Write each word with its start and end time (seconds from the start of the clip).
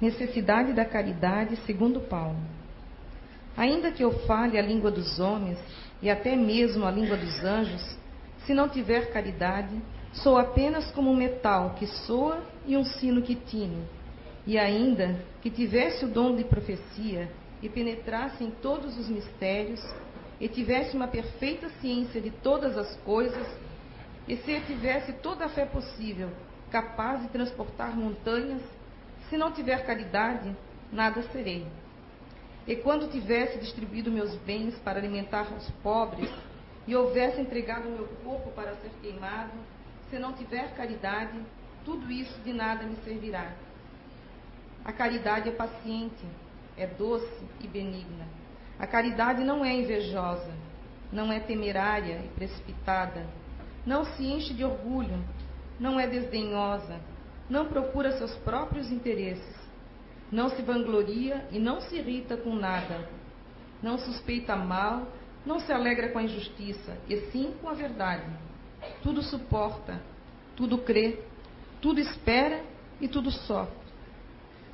Necessidade 0.00 0.72
da 0.72 0.84
caridade, 0.84 1.56
segundo 1.66 2.00
Paulo. 2.00 2.38
Ainda 3.56 3.90
que 3.90 4.04
eu 4.04 4.12
fale 4.26 4.56
a 4.58 4.62
língua 4.62 4.90
dos 4.90 5.18
homens 5.18 5.58
e 6.00 6.08
até 6.08 6.36
mesmo 6.36 6.84
a 6.84 6.90
língua 6.90 7.16
dos 7.16 7.42
anjos, 7.42 7.98
se 8.46 8.54
não 8.54 8.68
tiver 8.68 9.12
caridade, 9.12 9.76
sou 10.12 10.38
apenas 10.38 10.90
como 10.92 11.10
um 11.10 11.16
metal 11.16 11.74
que 11.78 11.86
soa 11.86 12.42
e 12.64 12.76
um 12.76 12.84
sino 12.84 13.22
que 13.22 13.34
tine. 13.34 13.82
E 14.46 14.56
ainda 14.56 15.20
que 15.42 15.50
tivesse 15.50 16.04
o 16.04 16.08
dom 16.08 16.36
de 16.36 16.44
profecia 16.44 17.28
e 17.60 17.68
penetrasse 17.68 18.44
em 18.44 18.50
todos 18.50 18.96
os 18.96 19.08
mistérios, 19.08 19.84
e 20.40 20.48
tivesse 20.48 20.96
uma 20.96 21.08
perfeita 21.08 21.68
ciência 21.80 22.20
de 22.20 22.30
todas 22.30 22.78
as 22.78 22.96
coisas, 22.98 23.46
e 24.28 24.36
se 24.36 24.52
eu 24.52 24.64
tivesse 24.66 25.12
toda 25.14 25.46
a 25.46 25.48
fé 25.48 25.64
possível, 25.64 26.30
capaz 26.70 27.22
de 27.22 27.28
transportar 27.28 27.96
montanhas, 27.96 28.62
se 29.28 29.36
não 29.36 29.52
tiver 29.52 29.84
caridade, 29.84 30.54
nada 30.92 31.22
serei. 31.32 31.66
E 32.66 32.76
quando 32.76 33.10
tivesse 33.10 33.58
distribuído 33.58 34.10
meus 34.10 34.34
bens 34.36 34.78
para 34.80 34.98
alimentar 34.98 35.52
os 35.52 35.70
pobres, 35.82 36.30
e 36.88 36.96
houvesse 36.96 37.38
entregado 37.38 37.86
meu 37.90 38.08
corpo 38.24 38.50
para 38.52 38.74
ser 38.76 38.90
queimado, 39.02 39.52
se 40.08 40.18
não 40.18 40.32
tiver 40.32 40.74
caridade, 40.74 41.38
tudo 41.84 42.10
isso 42.10 42.40
de 42.40 42.50
nada 42.50 42.84
me 42.84 42.96
servirá. 43.04 43.52
A 44.82 44.90
caridade 44.90 45.50
é 45.50 45.52
paciente, 45.52 46.24
é 46.78 46.86
doce 46.86 47.44
e 47.60 47.66
benigna. 47.66 48.26
A 48.78 48.86
caridade 48.86 49.44
não 49.44 49.62
é 49.62 49.70
invejosa, 49.70 50.50
não 51.12 51.30
é 51.30 51.38
temerária 51.38 52.22
e 52.24 52.28
precipitada, 52.28 53.26
não 53.84 54.06
se 54.06 54.24
enche 54.24 54.54
de 54.54 54.64
orgulho, 54.64 55.22
não 55.78 56.00
é 56.00 56.06
desdenhosa, 56.06 56.98
não 57.48 57.66
procura 57.66 58.12
seus 58.18 58.34
próprios 58.38 58.90
interesses, 58.90 59.56
não 60.30 60.50
se 60.50 60.62
vangloria 60.62 61.46
e 61.50 61.58
não 61.58 61.80
se 61.80 61.96
irrita 61.96 62.36
com 62.36 62.54
nada, 62.54 63.08
não 63.82 63.98
suspeita 63.98 64.54
mal, 64.54 65.06
não 65.46 65.58
se 65.58 65.72
alegra 65.72 66.10
com 66.10 66.18
a 66.18 66.22
injustiça, 66.22 66.98
e 67.08 67.30
sim 67.30 67.54
com 67.60 67.68
a 67.68 67.74
verdade. 67.74 68.30
Tudo 69.02 69.22
suporta, 69.22 70.00
tudo 70.54 70.78
crê, 70.78 71.22
tudo 71.80 72.00
espera 72.00 72.62
e 73.00 73.08
tudo 73.08 73.30
sofre. 73.30 73.76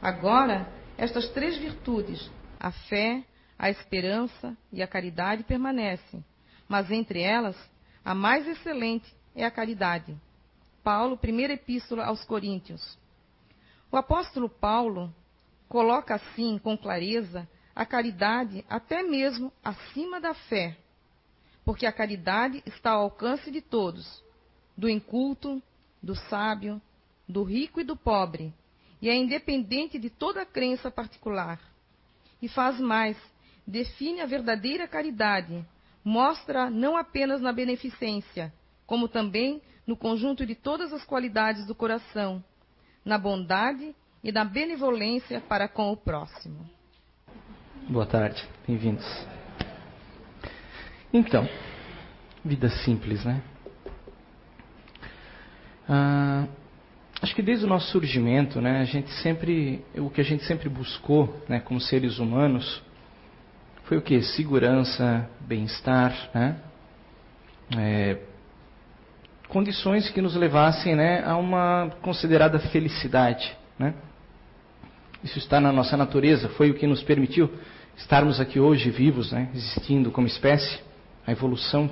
Agora, 0.03 0.69
estas 0.99 1.29
três 1.31 1.57
virtudes, 1.57 2.31
a 2.59 2.71
fé, 2.71 3.25
a 3.59 3.71
esperança 3.71 4.57
e 4.73 4.83
a 4.83 4.87
caridade 4.87 5.45
permanecem, 5.45 6.25
mas 6.69 6.91
entre 6.91 7.21
elas, 7.21 7.57
a 8.05 8.15
mais 8.15 8.47
excelente 8.47 9.15
é 9.35 9.45
a 9.45 9.51
caridade. 9.51 10.17
Paulo, 10.85 11.17
primeira 11.17 11.55
epístola 11.55 12.05
aos 12.05 12.23
Coríntios. 12.25 12.99
O 13.91 13.97
apóstolo 13.97 14.51
Paulo 14.51 15.13
coloca 15.67 16.15
assim 16.15 16.59
com 16.59 16.77
clareza 16.77 17.49
a 17.75 17.87
caridade 17.87 18.63
até 18.69 19.03
mesmo 19.03 19.51
acima 19.65 20.21
da 20.21 20.35
fé, 20.35 20.77
porque 21.65 21.87
a 21.87 21.93
caridade 21.93 22.63
está 22.67 22.91
ao 22.91 23.05
alcance 23.05 23.51
de 23.51 23.63
todos, 23.63 24.23
do 24.77 24.87
inculto, 24.87 25.63
do 26.03 26.15
sábio, 26.15 26.81
do 27.27 27.43
rico 27.43 27.81
e 27.81 27.85
do 27.85 27.97
pobre, 27.97 28.53
e 29.01 29.09
é 29.09 29.17
independente 29.17 29.99
de 29.99 30.11
toda 30.11 30.45
crença 30.45 30.91
particular. 30.91 31.59
E 32.43 32.49
faz 32.49 32.79
mais, 32.79 33.17
define 33.67 34.21
a 34.21 34.27
verdadeira 34.27 34.87
caridade, 34.87 35.65
mostra 36.05 36.69
não 36.69 36.95
apenas 36.95 37.41
na 37.41 37.53
beneficência, 37.53 38.53
como 38.87 39.09
também 39.09 39.63
no 39.87 39.97
conjunto 39.97 40.47
de 40.47 40.55
todas 40.55 40.93
as 40.93 41.05
qualidades 41.05 41.67
do 41.67 41.75
coração, 41.75 42.43
na 43.05 43.19
bondade 43.19 43.95
e 44.23 44.33
na 44.33 44.45
benevolência 44.45 45.41
para 45.41 45.69
com 45.69 45.93
o 45.93 45.97
próximo. 45.97 46.69
Boa 47.89 48.07
tarde, 48.07 48.43
bem-vindos. 48.67 49.05
Então, 51.13 51.47
vida 52.45 52.69
simples, 52.69 53.25
né? 53.25 53.43
Ah, 55.89 56.47
acho 57.21 57.35
que 57.35 57.43
desde 57.43 57.67
o 57.67 57.69
nosso 57.69 57.91
surgimento, 57.91 58.61
né, 58.61 58.81
a 58.81 58.85
gente 58.85 59.11
sempre, 59.23 59.85
o 59.97 60.09
que 60.09 60.21
a 60.21 60.25
gente 60.25 60.45
sempre 60.45 60.69
buscou, 60.69 61.43
né, 61.47 61.61
como 61.61 61.79
seres 61.79 62.19
humanos, 62.19 62.83
foi 63.85 63.99
o 63.99 64.03
que? 64.03 64.23
Segurança, 64.23 65.29
bem-estar, 65.41 66.31
né? 66.35 66.59
É, 67.77 68.19
condições 69.49 70.11
que 70.11 70.21
nos 70.21 70.35
levassem 70.35 70.95
né, 70.95 71.23
a 71.25 71.37
uma 71.37 71.91
considerada 72.03 72.59
felicidade. 72.59 73.57
Né? 73.79 73.95
Isso 75.23 75.39
está 75.39 75.61
na 75.61 75.73
nossa 75.73 75.97
natureza, 75.97 76.49
foi 76.51 76.71
o 76.71 76.75
que 76.75 76.87
nos 76.87 77.03
permitiu 77.03 77.51
estarmos 77.97 78.41
aqui 78.41 78.59
hoje 78.59 78.91
vivos, 78.91 79.33
né, 79.33 79.51
existindo 79.55 80.11
como 80.11 80.27
espécie, 80.27 80.81
a 81.27 81.33
evolução, 81.33 81.91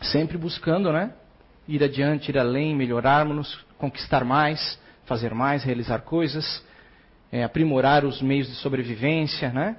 sempre 0.00 0.36
buscando 0.38 0.92
né, 0.92 1.12
ir 1.68 1.82
adiante, 1.82 2.30
ir 2.30 2.38
além, 2.38 2.74
melhorarmos, 2.74 3.64
conquistar 3.78 4.24
mais, 4.24 4.78
fazer 5.04 5.34
mais, 5.34 5.62
realizar 5.64 6.00
coisas, 6.00 6.64
é, 7.30 7.44
aprimorar 7.44 8.04
os 8.04 8.20
meios 8.20 8.48
de 8.48 8.54
sobrevivência, 8.56 9.50
né? 9.50 9.76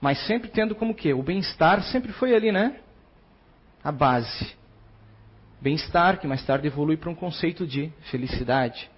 Mas 0.00 0.18
sempre 0.26 0.50
tendo 0.50 0.74
como 0.74 0.94
que 0.94 1.12
o 1.12 1.22
bem-estar 1.22 1.82
sempre 1.84 2.12
foi 2.12 2.34
ali, 2.34 2.50
né? 2.50 2.76
A 3.82 3.92
base. 3.92 4.54
Bem-estar 5.60 6.18
que 6.18 6.26
mais 6.26 6.44
tarde 6.44 6.66
evolui 6.66 6.96
para 6.96 7.10
um 7.10 7.14
conceito 7.14 7.66
de 7.66 7.92
felicidade. 8.10 8.90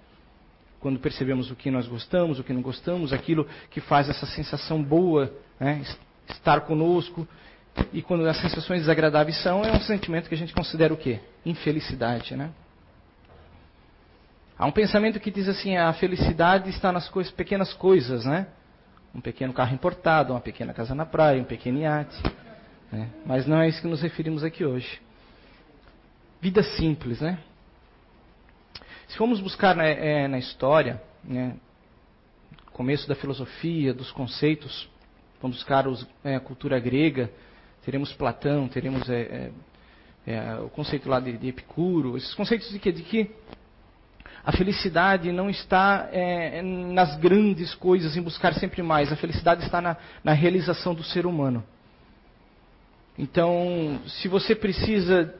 Quando 0.81 0.99
percebemos 0.99 1.51
o 1.51 1.57
que 1.57 1.71
nós 1.71 1.87
gostamos, 1.87 2.39
o 2.39 2.45
que 2.45 2.53
não 2.53 2.63
gostamos, 2.63 3.13
aquilo 3.13 3.47
que 3.71 3.81
faz 3.81 4.09
essa 4.09 4.27
sensação 4.27 4.83
boa, 4.83 5.33
né? 5.59 5.83
estar 6.29 6.61
conosco. 6.63 7.27
E 7.93 8.03
quando 8.03 8.27
as 8.27 8.41
sensações 8.41 8.81
desagradáveis 8.81 9.41
são, 9.43 9.63
é 9.65 9.73
um 9.73 9.81
sentimento 9.81 10.29
que 10.29 10.35
a 10.35 10.39
gente 10.39 10.55
considera 10.55 10.93
o 10.93 10.97
quê? 10.97 11.21
Infelicidade, 11.45 12.37
né? 12.37 12.51
Há 14.59 14.67
um 14.67 14.73
pensamento 14.73 15.21
que 15.21 15.31
diz 15.31 15.49
assim: 15.49 15.77
a 15.77 15.93
felicidade 15.93 16.71
está 16.71 16.91
nas 16.91 17.09
coisas, 17.09 17.31
pequenas 17.33 17.75
coisas, 17.75 18.25
né? 18.25 18.47
um 19.17 19.21
pequeno 19.21 19.53
carro 19.55 19.75
importado, 19.75 20.35
uma 20.35 20.41
pequena 20.41 20.75
casa 20.75 20.95
na 20.95 21.07
praia, 21.07 21.41
um 21.41 21.45
pequeno 21.45 21.79
iate. 21.79 22.23
Né? 22.93 23.09
Mas 23.25 23.47
não 23.47 23.61
é 23.61 23.69
isso 23.69 23.81
que 23.81 23.89
nos 23.89 24.03
referimos 24.03 24.45
aqui 24.45 24.65
hoje. 24.65 25.01
Vida 26.41 26.63
simples, 26.63 27.21
né? 27.21 27.39
Se 29.09 29.17
formos 29.17 29.41
buscar 29.41 29.75
né, 29.75 30.25
é, 30.25 30.29
na 30.29 30.39
história, 30.39 31.01
né, 31.25 31.57
começo 32.73 33.09
da 33.09 33.15
filosofia, 33.15 33.95
dos 33.95 34.11
conceitos, 34.13 34.89
vamos 35.41 35.57
buscar 35.57 35.87
os, 35.87 36.07
é, 36.23 36.37
a 36.37 36.41
cultura 36.41 36.79
grega, 36.79 37.31
teremos 37.85 38.13
Platão, 38.13 38.69
teremos 38.69 39.09
é, 39.09 39.51
é, 40.27 40.35
é 40.35 40.55
o 40.57 40.69
conceito 40.69 41.09
lá 41.09 41.21
de, 41.21 41.39
de, 41.39 41.49
Epicuro, 41.49 42.17
esses 42.17 42.35
conceitos 42.35 42.69
de 42.71 42.79
que, 42.79 42.93
de 42.93 43.03
que 43.03 43.31
a 44.45 44.53
felicidade 44.53 45.33
não 45.33 45.49
está 45.49 46.09
é, 46.13 46.61
nas 46.63 47.17
grandes 47.17 47.75
coisas, 47.75 48.17
em 48.17 48.23
buscar 48.23 48.55
sempre 48.55 48.83
mais. 48.83 49.11
A 49.11 49.17
felicidade 49.17 49.65
está 49.65 49.81
na, 49.81 49.97
na 50.23 50.33
realização 50.33 50.95
do 50.95 51.03
ser 51.03 51.27
humano. 51.27 51.65
Então, 53.19 54.01
se 54.07 54.29
você 54.29 54.55
precisa 54.55 55.35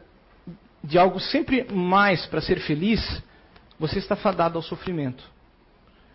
de 0.87 0.97
algo 0.99 1.19
sempre 1.19 1.67
mais 1.73 2.25
para 2.27 2.41
ser 2.41 2.61
feliz, 2.61 3.01
você 3.79 3.99
está 3.99 4.15
fadado 4.15 4.57
ao 4.57 4.63
sofrimento. 4.63 5.23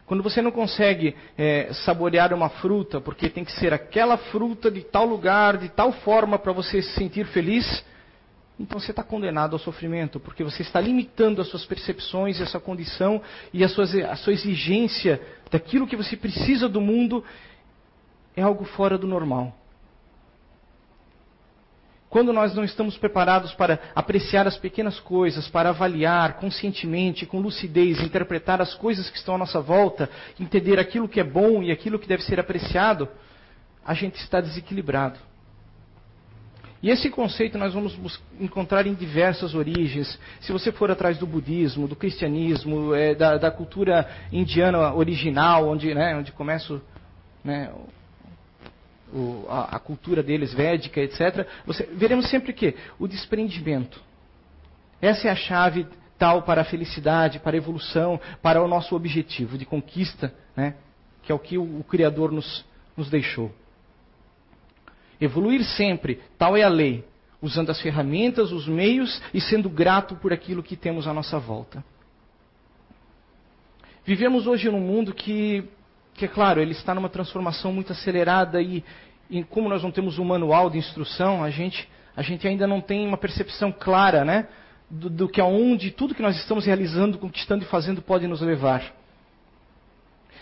Quando 0.06 0.24
você 0.24 0.42
não 0.42 0.52
consegue 0.52 1.16
é, 1.38 1.72
saborear 1.86 2.34
uma 2.34 2.50
fruta, 2.50 3.00
porque 3.00 3.30
tem 3.30 3.44
que 3.44 3.52
ser 3.52 3.74
aquela 3.74 4.18
fruta 4.18 4.72
de 4.72 4.82
tal 4.82 5.06
lugar, 5.06 5.58
de 5.58 5.70
tal 5.70 5.92
forma 5.92 6.40
para 6.40 6.54
você 6.54 6.82
se 6.82 6.94
sentir 6.94 7.26
feliz, 7.28 7.84
então 8.59 8.80
você 8.80 8.92
está 8.92 9.04
condenado 9.04 9.54
ao 9.54 9.59
sofrimento, 9.59 10.20
porque 10.20 10.44
você 10.44 10.62
está 10.62 10.80
limitando 10.80 11.42
as 11.42 11.48
suas 11.48 11.66
percepções, 11.66 12.40
essa 12.40 12.59
condição 12.59 13.22
e 13.53 13.64
a 13.64 13.70
sua, 13.70 13.86
a 14.09 14.16
sua 14.16 14.34
exigência 14.34 15.22
daquilo 15.50 15.88
que 15.88 15.96
você 15.96 16.16
precisa 16.16 16.70
do 16.70 16.79
mundo 16.79 17.23
é 18.35 18.41
algo 18.41 18.64
fora 18.64 18.97
do 18.97 19.08
normal. 19.08 19.56
Quando 22.11 22.34
nós 22.34 22.53
não 22.53 22.66
estamos 22.66 22.97
preparados 22.97 23.53
para 23.53 23.79
apreciar 23.96 24.46
as 24.46 24.58
pequenas 24.58 24.99
coisas, 24.99 25.47
para 25.47 25.69
avaliar 25.69 26.34
conscientemente, 26.34 27.25
com 27.25 27.40
lucidez, 27.40 28.02
interpretar 28.02 28.61
as 28.61 28.73
coisas 28.73 29.09
que 29.09 29.17
estão 29.17 29.35
à 29.35 29.37
nossa 29.37 29.61
volta, 29.61 30.09
entender 30.37 30.78
aquilo 30.78 31.08
que 31.08 31.22
é 31.22 31.23
bom 31.23 31.63
e 31.63 31.72
aquilo 31.72 31.97
que 31.97 32.09
deve 32.09 32.22
ser 32.23 32.37
apreciado, 32.37 33.08
a 33.85 33.93
gente 33.93 34.16
está 34.16 34.41
desequilibrado. 34.41 35.17
E 36.84 36.90
esse 36.90 37.09
conceito 37.09 37.58
nós 37.58 37.73
vamos 37.73 37.97
encontrar 38.41 38.85
em 38.85 38.93
diversas 38.93 39.55
origens. 39.55 40.19
Se 40.41 40.52
você 40.52 40.69
for 40.69 40.91
atrás 40.91 41.17
do 41.17 41.25
budismo, 41.25 41.87
do 41.87 41.96
cristianismo, 41.96 42.93
é, 42.93 43.16
da, 43.16 43.37
da, 43.37 43.49
cultura 43.49 44.05
indiana 44.34 44.93
original, 44.93 45.69
onde, 45.69 45.93
né, 45.96 46.17
onde 46.17 46.34
começa 46.34 46.81
né, 47.41 47.72
o, 49.13 49.46
a, 49.49 49.75
a, 49.75 49.79
cultura 49.79 50.23
deles, 50.23 50.53
védica, 50.53 51.02
etc., 51.02 51.47
você, 51.66 51.84
veremos 51.93 52.29
sempre 52.29 52.53
que 52.53 52.75
o 52.99 53.08
desprendimento. 53.08 54.02
Essa 55.02 55.28
é 55.28 55.31
a 55.31 55.35
chave 55.35 55.87
vital 56.22 56.43
para 56.43 56.61
a 56.61 56.66
felicidade, 56.66 57.40
para 57.40 57.55
a 57.55 57.58
evolução, 57.58 58.19
para 58.43 58.61
o 58.61 58.67
nosso 58.67 58.96
objetivo 58.96 59.58
de 59.58 59.66
conquista, 59.66 60.31
né? 60.55 60.75
que 61.23 61.31
é 61.31 61.35
o 61.35 61.40
que 61.40 61.58
o, 61.58 61.79
o 61.79 61.84
Criador 61.84 62.31
nos, 62.31 62.63
nos 62.96 63.09
deixou. 63.09 63.52
Evoluir 65.19 65.63
sempre, 65.63 66.22
tal 66.37 66.55
é 66.55 66.61
a 66.61 66.69
lei, 66.69 67.03
usando 67.41 67.72
as 67.72 67.81
ferramentas, 67.81 68.52
os 68.52 68.67
meios 68.67 69.22
e 69.34 69.41
sendo 69.41 69.67
grato 69.67 70.16
por 70.16 70.31
aquilo 70.31 70.61
que 70.61 70.75
temos 70.75 71.08
à 71.08 71.13
nossa 71.13 71.40
volta. 71.40 71.84
Vivemos 74.05 74.46
hoje 74.46 74.69
num 74.69 74.79
mundo 74.79 75.13
que, 75.13 75.67
que 76.13 76.25
é 76.25 76.28
claro, 76.28 76.61
ele 76.61 76.72
está 76.72 76.93
numa 76.93 77.09
transformação 77.09 77.72
muito 77.73 77.91
acelerada 77.91 78.61
e, 78.61 78.84
e 79.29 79.43
como 79.43 79.69
nós 79.69 79.84
não 79.84 79.91
temos 79.91 80.19
um 80.19 80.25
manual 80.25 80.69
de 80.69 80.78
instrução, 80.78 81.43
a 81.43 81.49
gente, 81.49 81.87
a 82.16 82.22
gente 82.22 82.47
ainda 82.47 82.67
não 82.67 82.81
tem 82.81 83.08
uma 83.08 83.17
percepção 83.17 83.72
clara, 83.72 84.23
né? 84.23 84.47
Do, 84.90 85.09
do 85.09 85.29
que 85.29 85.40
aonde 85.40 85.90
tudo 85.90 86.13
que 86.13 86.22
nós 86.22 86.35
estamos 86.35 86.66
realizando, 86.66 87.17
conquistando 87.17 87.63
e 87.63 87.67
fazendo 87.67 88.02
pode 88.02 88.28
nos 88.28 88.41
levar 88.41 88.93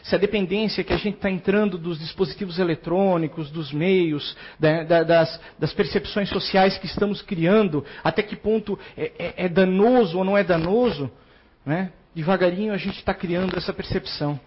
se 0.03 0.15
a 0.15 0.17
dependência 0.17 0.83
que 0.83 0.93
a 0.93 0.97
gente 0.97 1.15
está 1.15 1.29
entrando 1.29 1.77
dos 1.77 1.99
dispositivos 1.99 2.57
eletrônicos, 2.57 3.51
dos 3.51 3.71
meios, 3.71 4.35
da, 4.59 4.83
da, 4.83 5.03
das, 5.03 5.41
das, 5.57 5.73
percepções 5.73 6.29
sociais 6.29 6.77
que 6.77 6.85
estamos 6.85 7.21
criando, 7.21 7.85
até 8.03 8.23
que 8.23 8.35
ponto 8.35 8.79
é, 8.97 9.11
é, 9.19 9.45
é 9.45 9.49
danoso 9.49 10.17
ou 10.17 10.23
não 10.23 10.37
é 10.37 10.43
danoso, 10.43 11.11
né? 11.65 11.91
devagarinho 12.15 12.73
a 12.73 12.77
gente 12.77 12.97
está 12.97 13.13
criando 13.13 13.57
essa 13.57 13.73
percepção. 13.73 14.39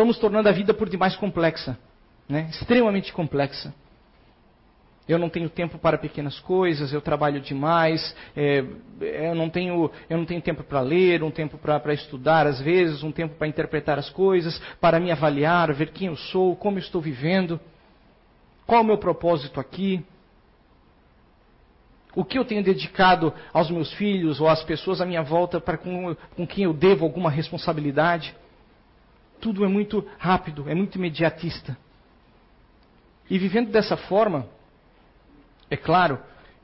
Estamos 0.00 0.18
tornando 0.18 0.48
a 0.48 0.52
vida 0.52 0.72
por 0.72 0.88
demais 0.88 1.14
complexa, 1.14 1.78
né? 2.26 2.48
extremamente 2.50 3.12
complexa. 3.12 3.74
Eu 5.06 5.18
não 5.18 5.28
tenho 5.28 5.50
tempo 5.50 5.76
para 5.76 5.98
pequenas 5.98 6.40
coisas, 6.40 6.90
eu 6.90 7.02
trabalho 7.02 7.38
demais, 7.38 8.16
é, 8.34 8.64
eu, 8.98 9.34
não 9.34 9.50
tenho, 9.50 9.90
eu 10.08 10.16
não 10.16 10.24
tenho 10.24 10.40
tempo 10.40 10.64
para 10.64 10.80
ler, 10.80 11.22
um 11.22 11.30
tempo 11.30 11.58
para 11.58 11.92
estudar 11.92 12.46
às 12.46 12.62
vezes, 12.62 13.02
um 13.02 13.12
tempo 13.12 13.34
para 13.34 13.46
interpretar 13.46 13.98
as 13.98 14.08
coisas, 14.08 14.58
para 14.80 14.98
me 14.98 15.12
avaliar, 15.12 15.70
ver 15.74 15.90
quem 15.90 16.08
eu 16.08 16.16
sou, 16.16 16.56
como 16.56 16.78
eu 16.78 16.82
estou 16.82 17.02
vivendo, 17.02 17.60
qual 18.66 18.80
o 18.80 18.86
meu 18.86 18.96
propósito 18.96 19.60
aqui. 19.60 20.02
O 22.16 22.24
que 22.24 22.38
eu 22.38 22.44
tenho 22.46 22.64
dedicado 22.64 23.34
aos 23.52 23.70
meus 23.70 23.92
filhos 23.92 24.40
ou 24.40 24.48
às 24.48 24.64
pessoas 24.64 25.02
à 25.02 25.04
minha 25.04 25.22
volta 25.22 25.60
para 25.60 25.76
com, 25.76 26.16
com 26.34 26.46
quem 26.46 26.64
eu 26.64 26.72
devo 26.72 27.04
alguma 27.04 27.28
responsabilidade? 27.28 28.34
Tudo 29.40 29.64
é 29.64 29.68
muito 29.68 30.06
rápido, 30.18 30.68
é 30.68 30.74
muito 30.74 30.96
imediatista. 30.96 31.76
E 33.28 33.38
vivendo 33.38 33.70
dessa 33.70 33.96
forma, 33.96 34.46
é 35.70 35.76
claro, 35.76 36.18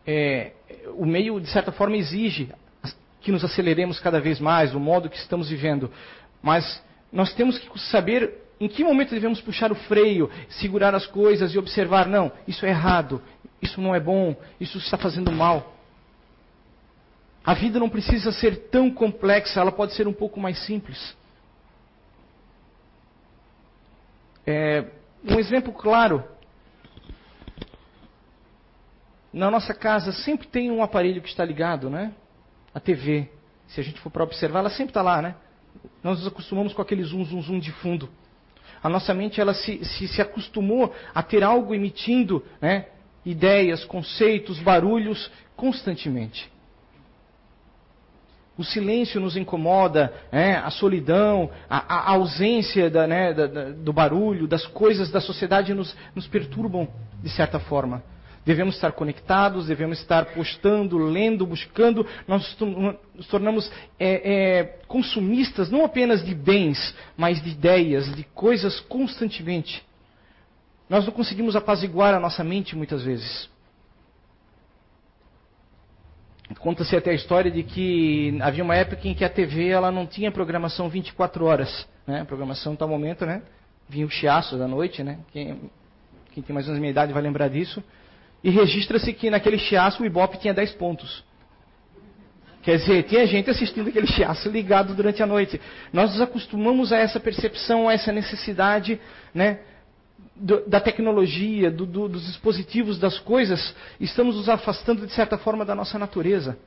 é, 0.07 0.53
o 0.97 1.07
meio, 1.07 1.41
de 1.41 1.49
certa 1.49 1.73
forma, 1.73 1.97
exige 1.97 2.53
que 3.21 3.33
nos 3.33 3.45
aceleremos 3.45 3.99
cada 4.01 4.21
vez 4.21 4.39
mais, 4.39 4.75
o 4.75 4.81
modo 4.81 5.09
que 5.09 5.17
estamos 5.17 5.49
vivendo. 5.49 5.91
Mas 6.43 6.83
nós 7.13 7.33
temos 7.35 7.59
que 7.59 7.79
saber 7.81 8.47
em 8.61 8.69
que 8.69 8.85
momento 8.85 9.11
devemos 9.11 9.41
puxar 9.41 9.71
o 9.71 9.75
freio, 9.75 10.31
segurar 10.49 10.95
as 10.95 11.07
coisas 11.07 11.55
e 11.55 11.59
observar: 11.59 12.07
não, 12.07 12.33
isso 12.47 12.65
é 12.67 12.71
errado, 12.71 13.23
isso 13.61 13.81
não 13.81 13.95
é 13.95 14.01
bom, 14.01 14.37
isso 14.61 14.79
está 14.79 14.97
fazendo 14.97 15.31
mal. 15.33 15.75
A 17.45 17.55
vida 17.55 17.79
não 17.79 17.89
precisa 17.89 18.33
ser 18.33 18.69
tão 18.71 18.91
complexa, 18.91 19.61
ela 19.61 19.71
pode 19.71 19.95
ser 19.95 20.09
um 20.09 20.13
pouco 20.13 20.41
mais 20.41 20.59
simples. 20.65 21.17
É, 24.47 24.85
um 25.25 25.39
exemplo 25.39 25.73
claro 25.73 26.23
na 29.37 29.51
nossa 29.51 29.75
casa 29.75 30.13
sempre 30.13 30.47
tem 30.47 30.71
um 30.71 30.83
aparelho 30.83 31.21
que 31.21 31.29
está 31.29 31.45
ligado, 31.45 31.91
né? 31.91 32.13
A 32.73 32.81
TV. 32.81 33.29
Se 33.67 33.81
a 33.81 33.85
gente 33.85 34.01
for 34.01 34.11
para 34.11 34.25
observar, 34.25 34.61
ela 34.61 34.71
sempre 34.71 34.91
está 34.91 35.03
lá, 35.03 35.21
né? 35.21 35.35
Nós 36.03 36.19
nos 36.19 36.29
acostumamos 36.29 36.73
com 36.73 36.81
aquele 36.81 37.03
zoom, 37.03 37.23
zoom, 37.25 37.43
zoom 37.43 37.59
de 37.59 37.71
fundo. 37.73 38.09
A 38.83 38.89
nossa 38.89 39.13
mente 39.13 39.39
ela 39.39 39.53
se, 39.53 39.85
se, 39.85 40.09
se 40.09 40.23
acostumou 40.23 40.95
a 41.15 41.23
ter 41.23 41.43
algo 41.43 41.75
emitindo 41.75 42.43
né, 42.63 42.87
ideias, 43.27 43.85
conceitos, 43.85 44.59
barulhos 44.61 45.31
constantemente. 45.55 46.51
O 48.59 48.65
silêncio 48.65 49.21
nos 49.21 49.37
incomoda, 49.37 50.13
né, 50.33 50.57
a 50.57 50.71
solidão, 50.71 51.51
a, 51.69 51.95
a 51.95 52.11
ausência 52.13 52.89
da, 52.89 53.07
né, 53.07 53.35
da, 53.35 53.47
da, 53.47 53.65
do 53.71 53.93
barulho, 53.93 54.47
das 54.47 54.67
coisas 54.67 55.11
da 55.11 55.21
sociedade 55.21 55.75
nos, 55.75 55.95
nos 56.15 56.27
perturbam 56.27 56.89
de 57.23 57.29
certa 57.29 57.59
forma. 57.59 58.03
Devemos 58.47 58.77
estar 58.77 58.93
conectados, 58.93 59.67
devemos 59.67 59.99
estar 59.99 60.27
postando, 60.27 60.97
lendo, 60.99 61.45
buscando. 61.45 62.07
Nós 62.29 62.57
nos 63.15 63.27
tornamos 63.27 63.71
é, 63.99 64.61
é, 64.61 64.65
consumistas 64.87 65.69
não 65.69 65.85
apenas 65.85 66.25
de 66.25 66.33
bens, 66.33 66.95
mas 67.17 67.43
de 67.43 67.51
ideias, 67.51 68.15
de 68.15 68.23
coisas 68.23 68.79
constantemente. 68.79 69.85
Nós 70.89 71.05
não 71.05 71.13
conseguimos 71.13 71.57
apaziguar 71.57 72.15
a 72.15 72.21
nossa 72.21 72.45
mente 72.45 72.77
muitas 72.77 73.03
vezes. 73.03 73.51
Conta-se 76.61 76.95
até 76.95 77.11
a 77.11 77.15
história 77.15 77.51
de 77.51 77.63
que 77.63 78.39
havia 78.41 78.63
uma 78.63 78.77
época 78.77 79.09
em 79.09 79.15
que 79.15 79.25
a 79.25 79.29
TV 79.29 79.69
ela 79.69 79.91
não 79.91 80.07
tinha 80.07 80.31
programação 80.31 80.89
24 80.89 81.45
horas. 81.45 81.89
Né? 82.07 82.21
A 82.21 82.25
programação 82.25 82.73
em 82.73 82.77
tal 82.77 82.89
momento, 82.89 83.27
né? 83.27 83.43
Vinha 83.89 84.07
o 84.07 84.11
chiaço 84.11 84.57
da 84.57 84.69
noite, 84.69 85.03
né? 85.03 85.19
Quem, 85.33 85.71
quem 86.33 86.43
tem 86.43 86.55
mais 86.55 86.67
ou 86.67 86.71
menos 86.71 86.81
minha 86.81 86.91
idade 86.91 87.13
vai 87.13 87.23
lembrar 87.23 87.49
disso 87.49 87.83
e 88.45 88.51
registra-se 88.51 89.13
que 89.13 89.29
naquele 89.29 89.59
chiaço 89.59 90.03
o 90.03 90.07
Ibope 90.07 90.39
tinha 90.39 90.55
10 90.55 90.73
pontos. 90.73 91.25
Quer 92.63 92.79
dizer, 92.79 93.03
tinha 93.05 93.27
gente 93.27 93.51
assistindo 93.51 93.89
aquele 93.89 94.07
chiaço 94.07 94.49
ligado 94.49 94.95
durante 94.95 95.23
a 95.23 95.27
noite. 95.27 95.61
Nós 95.93 96.13
nos 96.13 96.21
acostumamos 96.21 96.93
a 96.93 96.97
essa 96.97 97.19
percepção, 97.19 97.89
a 97.89 97.93
essa 97.93 98.13
necessidade 98.13 99.01
né, 99.35 99.61
da 100.67 100.81
tecnologia, 100.81 101.71
do, 101.71 101.87
do, 101.87 102.09
dos 102.09 102.27
dispositivos, 102.27 102.99
das 102.99 103.19
coisas. 103.19 103.75
Estamos 103.99 104.37
nos 104.37 104.49
afastando, 104.49 105.07
de 105.07 105.13
certa 105.13 105.39
forma, 105.39 105.65
da 105.65 105.75
nossa 105.75 105.99
natureza. 105.99 106.59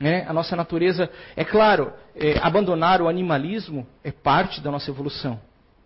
Né? 0.00 0.24
A 0.28 0.32
nossa 0.32 0.54
natureza, 0.54 1.10
é 1.36 1.44
claro, 1.44 1.92
é, 2.14 2.38
abandonar 2.40 3.02
o 3.02 3.08
animalismo 3.08 3.86
é 4.02 4.10
parte 4.10 4.60
da 4.60 4.70
nossa 4.70 4.90
evolução. 4.90 5.40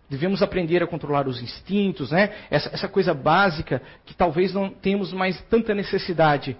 Devemos 0.09 0.41
aprender 0.43 0.83
a 0.83 0.87
controlar 0.87 1.27
os 1.27 1.41
instintos, 1.41 2.11
né? 2.11 2.31
Essa, 2.51 2.69
essa 2.71 2.87
coisa 2.87 3.13
básica 3.13 3.81
que 4.05 4.13
talvez 4.13 4.53
não 4.53 4.69
temos 4.69 5.11
mais 5.11 5.41
tanta 5.43 5.73
necessidade. 5.73 6.55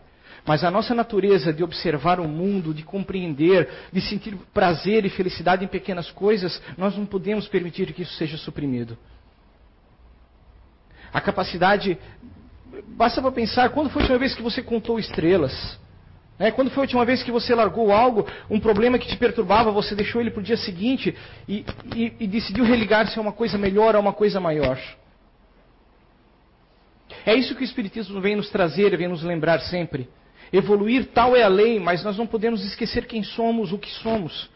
Mas 0.46 0.64
a 0.64 0.72
nossa 0.72 0.96
natureza 0.96 1.54
de 1.54 1.64
observar 1.64 2.20
o 2.20 2.28
mundo, 2.28 2.74
de 2.74 2.84
compreender, 2.84 3.70
de 3.92 4.02
sentir 4.02 4.36
prazer 4.54 5.06
e 5.06 5.10
felicidade 5.10 5.64
em 5.64 5.68
pequenas 5.68 6.10
coisas, 6.12 6.62
nós 6.78 6.98
não 6.98 7.06
podemos 7.06 7.48
permitir 7.48 7.94
que 7.94 8.02
isso 8.02 8.14
seja 8.16 8.38
suprimido. 8.38 8.98
A 11.14 11.22
capacidade. 11.22 11.98
Basta 12.98 13.22
para 13.22 13.32
pensar, 13.32 13.70
quando 13.70 13.90
foi 13.90 14.02
a 14.02 14.04
última 14.04 14.20
vez 14.20 14.36
que 14.36 14.42
você 14.42 14.62
contou 14.62 15.00
estrelas? 15.00 15.80
É, 16.40 16.50
quando 16.50 16.72
foi 16.72 16.82
a 16.82 16.86
última 16.86 17.06
vez 17.06 17.22
que 17.22 17.32
você 17.32 17.54
largou 17.54 17.92
algo, 17.92 18.28
um 18.50 18.60
problema 18.60 18.98
que 18.98 19.08
te 19.08 19.16
perturbava, 19.16 19.72
você 19.72 19.94
deixou 19.94 20.20
ele 20.20 20.32
para 20.32 20.40
o 20.40 20.44
dia 20.44 20.58
seguinte 20.58 21.16
e, 21.48 21.64
e, 21.96 22.14
e 22.22 22.28
decidiu 22.28 22.66
religar-se 22.66 23.18
a 23.18 23.22
uma 23.22 23.32
coisa 23.32 23.58
melhor, 23.58 23.96
a 23.96 24.00
uma 24.00 24.14
coisa 24.14 24.40
maior? 24.40 24.80
É 27.26 27.36
isso 27.36 27.56
que 27.56 27.62
o 27.62 27.64
Espiritismo 27.64 28.20
vem 28.20 28.36
nos 28.36 28.50
trazer, 28.50 28.98
vem 28.98 29.08
nos 29.08 29.24
lembrar 29.24 29.60
sempre. 29.62 30.10
Evoluir 30.52 31.08
tal 31.14 31.36
é 31.36 31.44
a 31.44 31.48
lei, 31.48 31.80
mas 31.80 32.04
nós 32.04 32.18
não 32.18 32.28
podemos 32.28 32.64
esquecer 32.66 33.06
quem 33.06 33.24
somos, 33.24 33.72
o 33.72 33.78
que 33.78 33.90
somos. 33.90 34.50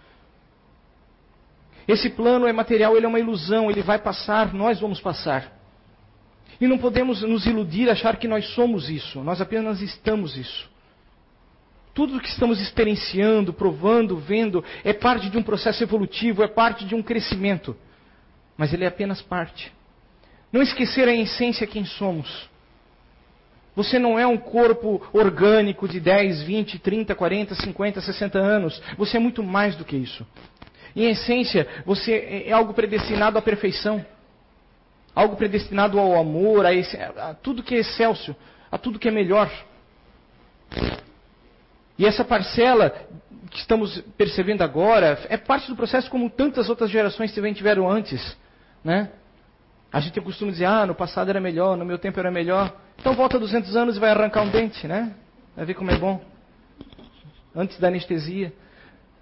Esse 1.88 2.10
plano 2.10 2.46
é 2.46 2.52
material, 2.52 2.98
ele 2.98 3.06
é 3.06 3.10
uma 3.10 3.20
ilusão, 3.20 3.72
ele 3.72 3.82
vai 3.82 3.98
passar, 3.98 4.54
nós 4.54 4.80
vamos 4.80 5.00
passar. 5.00 5.57
E 6.60 6.68
não 6.68 6.78
podemos 6.78 7.22
nos 7.22 7.46
iludir, 7.46 7.90
achar 7.90 8.18
que 8.18 8.28
nós 8.28 8.48
somos 8.54 8.90
isso, 8.90 9.24
nós 9.24 9.40
apenas 9.40 9.82
estamos 9.82 10.36
isso. 10.36 10.70
Tudo 11.94 12.18
o 12.18 12.20
que 12.20 12.30
estamos 12.30 12.62
experienciando, 12.62 13.52
provando, 13.52 14.18
vendo, 14.18 14.64
é 14.84 14.94
parte 14.94 15.30
de 15.30 15.38
um 15.38 15.44
processo 15.44 15.84
evolutivo, 15.84 16.44
é 16.44 16.48
parte 16.48 16.86
de 16.86 16.94
um 16.94 17.02
crescimento. 17.02 17.76
Mas 18.56 18.72
ele 18.72 18.84
é 18.84 18.88
apenas 18.88 19.22
parte. 19.22 19.72
Não 20.52 20.62
esquecer 20.62 21.08
a 21.08 21.14
essência 21.14 21.68
quem 21.68 21.86
somos. 21.86 22.50
Você 23.76 24.00
não 24.00 24.18
é 24.18 24.26
um 24.26 24.38
corpo 24.38 25.02
orgânico 25.14 25.88
de 25.88 26.00
10, 26.00 26.42
20, 26.42 26.80
30, 26.80 27.14
40, 27.14 27.56
50, 27.56 28.02
60 28.02 28.40
anos. 28.40 28.82
Você 28.98 29.18
é 29.18 29.20
muito 29.20 29.44
mais 29.44 29.76
do 29.76 29.86
que 29.86 29.96
isso. 29.96 30.26
Em 30.96 31.10
essência, 31.10 31.68
você 31.86 32.46
é, 32.48 32.52
algo 32.52 32.74
predestinado 32.74 33.38
à 33.38 33.42
perfeição. 33.42 34.04
Algo 35.18 35.36
predestinado 35.36 35.98
ao 35.98 36.16
amor, 36.16 36.64
a, 36.64 36.72
esse, 36.72 36.96
a 36.96 37.36
tudo 37.42 37.64
que 37.64 37.74
é 37.74 37.80
excelso, 37.80 38.36
a 38.72 38.78
tudo 38.78 39.00
que 39.00 39.08
é 39.08 39.12
melhor. 39.12 39.50
E 41.98 42.06
essa 42.06 42.24
parcela 42.24 42.94
que 43.50 43.58
estamos 43.58 44.00
percebendo 44.16 44.62
agora 44.62 45.18
é 45.28 45.36
parte 45.36 45.68
do 45.70 45.76
processo 45.76 46.08
como 46.12 46.30
tantas 46.30 46.70
outras 46.70 46.92
gerações 46.92 47.34
também 47.34 47.52
tiveram 47.52 47.90
antes. 47.90 48.38
Né? 48.84 49.10
A 49.92 50.00
gente 50.00 50.14
tem 50.14 50.22
o 50.22 50.26
costume 50.28 50.52
de 50.52 50.58
dizer, 50.58 50.66
ah, 50.66 50.86
no 50.86 50.94
passado 50.94 51.32
era 51.32 51.42
melhor, 51.42 51.76
no 51.76 51.84
meu 51.84 51.98
tempo 51.98 52.20
era 52.20 52.30
melhor. 52.30 52.72
Então 53.00 53.16
volta 53.16 53.40
200 53.40 53.76
anos 53.76 53.98
e 53.98 54.00
vai 54.00 54.12
arrancar 54.12 54.44
um 54.44 54.50
dente, 54.52 54.88
né? 54.88 55.16
Vai 55.56 55.66
ver 55.66 55.74
como 55.74 55.90
é 55.90 55.98
bom. 55.98 56.22
antes 57.56 57.80
da 57.80 57.88
anestesia. 57.88 58.54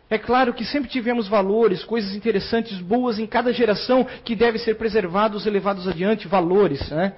É 0.10 0.18
claro 0.18 0.54
que 0.54 0.64
sempre 0.64 0.90
tivemos 0.90 1.28
valores, 1.28 1.84
coisas 1.84 2.16
interessantes, 2.16 2.80
boas 2.80 3.18
em 3.18 3.26
cada 3.26 3.52
geração 3.52 4.06
que 4.24 4.36
devem 4.36 4.62
ser 4.62 4.76
preservados 4.76 5.46
e 5.46 5.50
levados 5.50 5.88
adiante, 5.88 6.28
valores, 6.28 6.90
né? 6.92 7.14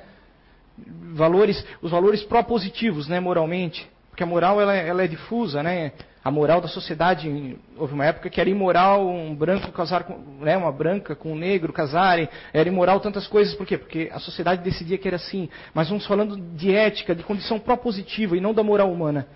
Valores, 1.14 1.66
os 1.82 1.92
valores 1.92 2.24
propositivos, 2.24 3.08
né, 3.08 3.20
moralmente. 3.20 3.90
Porque 4.10 4.24
a 4.24 4.26
moral 4.26 4.62
ela, 4.62 4.74
ela 4.74 5.04
é 5.04 5.08
difusa, 5.08 5.62
né? 5.62 5.92
A 6.24 6.32
moral 6.32 6.62
da 6.62 6.68
sociedade, 6.68 7.58
houve 7.78 7.94
uma 7.94 8.06
época 8.06 8.30
que 8.30 8.40
era 8.40 8.50
imoral 8.50 9.08
um 9.08 9.36
branco 9.36 9.72
casar 9.72 10.04
com, 10.04 10.18
né, 10.40 10.58
uma 10.58 10.72
branca 10.72 11.16
com 11.16 11.34
um 11.34 11.38
negro 11.38 11.72
casarem, 11.72 12.28
era 12.54 12.68
imoral 12.68 13.00
tantas 13.00 13.28
coisas, 13.28 13.54
por 13.54 13.66
quê? 13.66 13.78
Porque 13.78 14.10
a 14.14 14.20
sociedade 14.20 14.62
decidia 14.62 14.98
que 14.98 15.08
era 15.08 15.18
assim. 15.18 15.50
Mas 15.74 15.90
vamos 15.90 16.06
falando 16.06 16.38
de 16.56 16.74
ética, 16.74 17.16
de 17.16 17.24
condição 17.24 17.60
propositiva 17.60 18.36
e 18.36 18.42
não 18.42 18.54
da 18.54 18.64
moral 18.64 18.92
humana. 18.92 19.28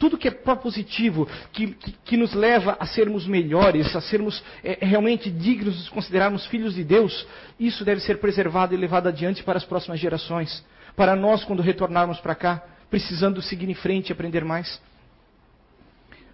Tudo 0.00 0.16
que 0.18 0.26
é 0.26 0.30
propositivo, 0.30 1.28
que, 1.52 1.68
que, 1.74 1.92
que 1.92 2.16
nos 2.16 2.32
leva 2.32 2.76
a 2.80 2.86
sermos 2.86 3.26
melhores, 3.26 3.94
a 3.94 4.00
sermos 4.00 4.42
é, 4.64 4.78
realmente 4.80 5.30
dignos 5.30 5.84
de 5.84 5.90
considerarmos 5.90 6.46
filhos 6.46 6.74
de 6.74 6.82
Deus, 6.82 7.26
isso 7.58 7.84
deve 7.84 8.00
ser 8.00 8.18
preservado 8.18 8.74
e 8.74 8.78
levado 8.78 9.08
adiante 9.08 9.44
para 9.44 9.58
as 9.58 9.64
próximas 9.64 10.00
gerações. 10.00 10.64
Para 10.96 11.14
nós, 11.14 11.44
quando 11.44 11.62
retornarmos 11.62 12.18
para 12.18 12.34
cá, 12.34 12.64
precisando 12.88 13.42
seguir 13.42 13.68
em 13.68 13.74
frente 13.74 14.08
e 14.08 14.12
aprender 14.12 14.42
mais 14.42 14.80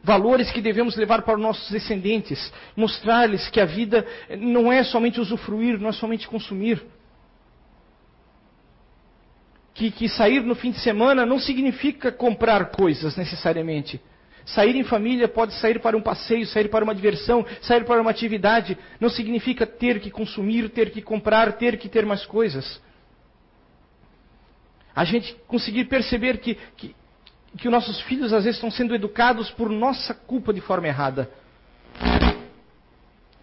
valores 0.07 0.53
que 0.53 0.61
devemos 0.61 0.95
levar 0.95 1.23
para 1.23 1.35
os 1.35 1.43
nossos 1.43 1.69
descendentes, 1.69 2.53
mostrar-lhes 2.77 3.49
que 3.51 3.61
a 3.61 3.65
vida 3.65 4.07
não 4.39 4.73
é 4.73 4.85
somente 4.85 5.21
usufruir, 5.21 5.81
não 5.81 5.89
é 5.89 5.93
somente 5.93 6.29
consumir. 6.29 6.81
Que, 9.77 9.91
que 9.91 10.09
sair 10.09 10.43
no 10.43 10.55
fim 10.55 10.71
de 10.71 10.81
semana 10.81 11.27
não 11.27 11.39
significa 11.39 12.11
comprar 12.11 12.71
coisas 12.71 13.17
necessariamente. 13.17 14.01
Sair 14.47 14.77
em 14.77 14.85
família 14.85 15.29
pode 15.29 15.55
sair 15.55 15.81
para 15.81 15.97
um 15.97 16.01
passeio, 16.01 16.47
sair 16.47 16.69
para 16.69 16.85
uma 16.85 16.95
diversão, 16.95 17.45
sair 17.61 17.85
para 17.85 18.01
uma 18.01 18.11
atividade. 18.11 18.79
Não 18.99 19.11
significa 19.11 19.67
ter 19.67 20.01
que 20.01 20.11
consumir, 20.11 20.71
ter 20.71 20.91
que 20.91 21.03
comprar, 21.03 21.53
ter 21.55 21.77
que 21.77 21.89
ter 21.89 22.07
mais 22.07 22.25
coisas. 22.25 22.81
A 24.95 25.05
gente 25.05 25.37
conseguir 25.47 25.85
perceber 25.87 26.39
que, 26.39 26.57
que, 26.77 26.95
que 27.59 27.69
os 27.69 27.73
nossos 27.73 28.01
filhos 28.03 28.33
às 28.33 28.45
vezes 28.45 28.57
estão 28.57 28.71
sendo 28.71 28.95
educados 28.95 29.51
por 29.51 29.69
nossa 29.69 30.15
culpa 30.15 30.55
de 30.55 30.61
forma 30.63 30.87
errada. 30.87 31.29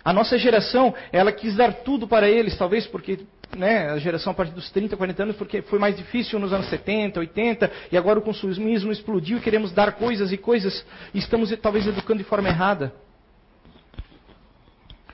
A 0.04 0.12
nossa 0.12 0.38
geração, 0.38 0.96
ela 1.12 1.32
quis 1.32 1.56
dar 1.56 1.74
tudo 1.84 2.08
para 2.08 2.28
eles, 2.28 2.58
talvez 2.58 2.88
porque 2.88 3.20
né, 3.56 3.90
a 3.90 3.98
geração 3.98 4.32
a 4.32 4.34
partir 4.34 4.54
dos 4.54 4.70
30, 4.72 4.98
40 4.98 5.24
anos, 5.24 5.36
porque 5.36 5.62
foi 5.64 5.80
mais 5.80 5.96
difícil 5.96 6.40
nos 6.40 6.52
anos 6.52 6.68
70, 6.70 7.20
80, 7.20 7.72
e 7.92 7.98
agora 7.98 8.20
o 8.20 8.22
consumismo 8.22 8.92
explodiu 8.92 9.38
e 9.38 9.42
queremos 9.42 9.72
dar 9.72 9.94
coisas 9.94 10.32
e 10.32 10.38
coisas, 10.38 10.86
e 11.14 11.20
estamos 11.20 11.56
talvez 11.58 11.86
educando 11.88 12.20
de 12.20 12.24
forma 12.24 12.50
errada. 12.50 12.94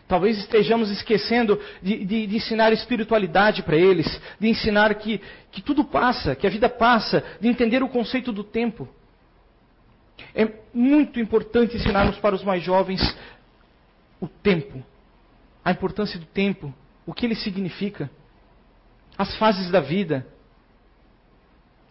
Talvez 0.08 0.40
estejamos 0.40 0.90
esquecendo 0.90 1.62
de, 1.84 2.04
de, 2.04 2.26
de 2.26 2.36
ensinar 2.36 2.74
espiritualidade 2.74 3.62
para 3.62 3.78
eles, 3.78 4.20
de 4.40 4.48
ensinar 4.48 4.96
que, 4.96 5.22
que 5.52 5.62
tudo 5.62 5.84
passa, 5.84 6.36
que 6.36 6.48
a 6.48 6.50
vida 6.50 6.68
passa, 6.68 7.24
de 7.40 7.48
entender 7.48 7.84
o 7.84 7.88
conceito 7.88 8.32
do 8.32 8.44
tempo. 8.44 8.90
É 10.34 10.52
muito 10.74 11.20
importante 11.20 11.78
ensinarmos 11.78 12.18
para 12.18 12.34
os 12.34 12.44
mais 12.44 12.64
jovens 12.64 13.02
o 14.20 14.28
tempo, 14.28 14.84
a 15.64 15.72
importância 15.72 16.20
do 16.20 16.26
tempo, 16.26 16.74
o 17.06 17.14
que 17.14 17.26
ele 17.26 17.36
significa, 17.36 18.10
as 19.20 19.36
fases 19.36 19.70
da 19.70 19.82
vida, 19.82 20.26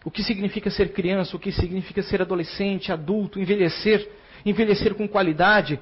o 0.03 0.09
que 0.09 0.23
significa 0.23 0.71
ser 0.71 0.93
criança, 0.93 1.35
o 1.35 1.39
que 1.39 1.51
significa 1.51 2.01
ser 2.01 2.23
adolescente, 2.23 2.91
adulto, 2.91 3.39
envelhecer, 3.39 4.09
envelhecer 4.43 4.95
com 4.95 5.07
qualidade 5.07 5.79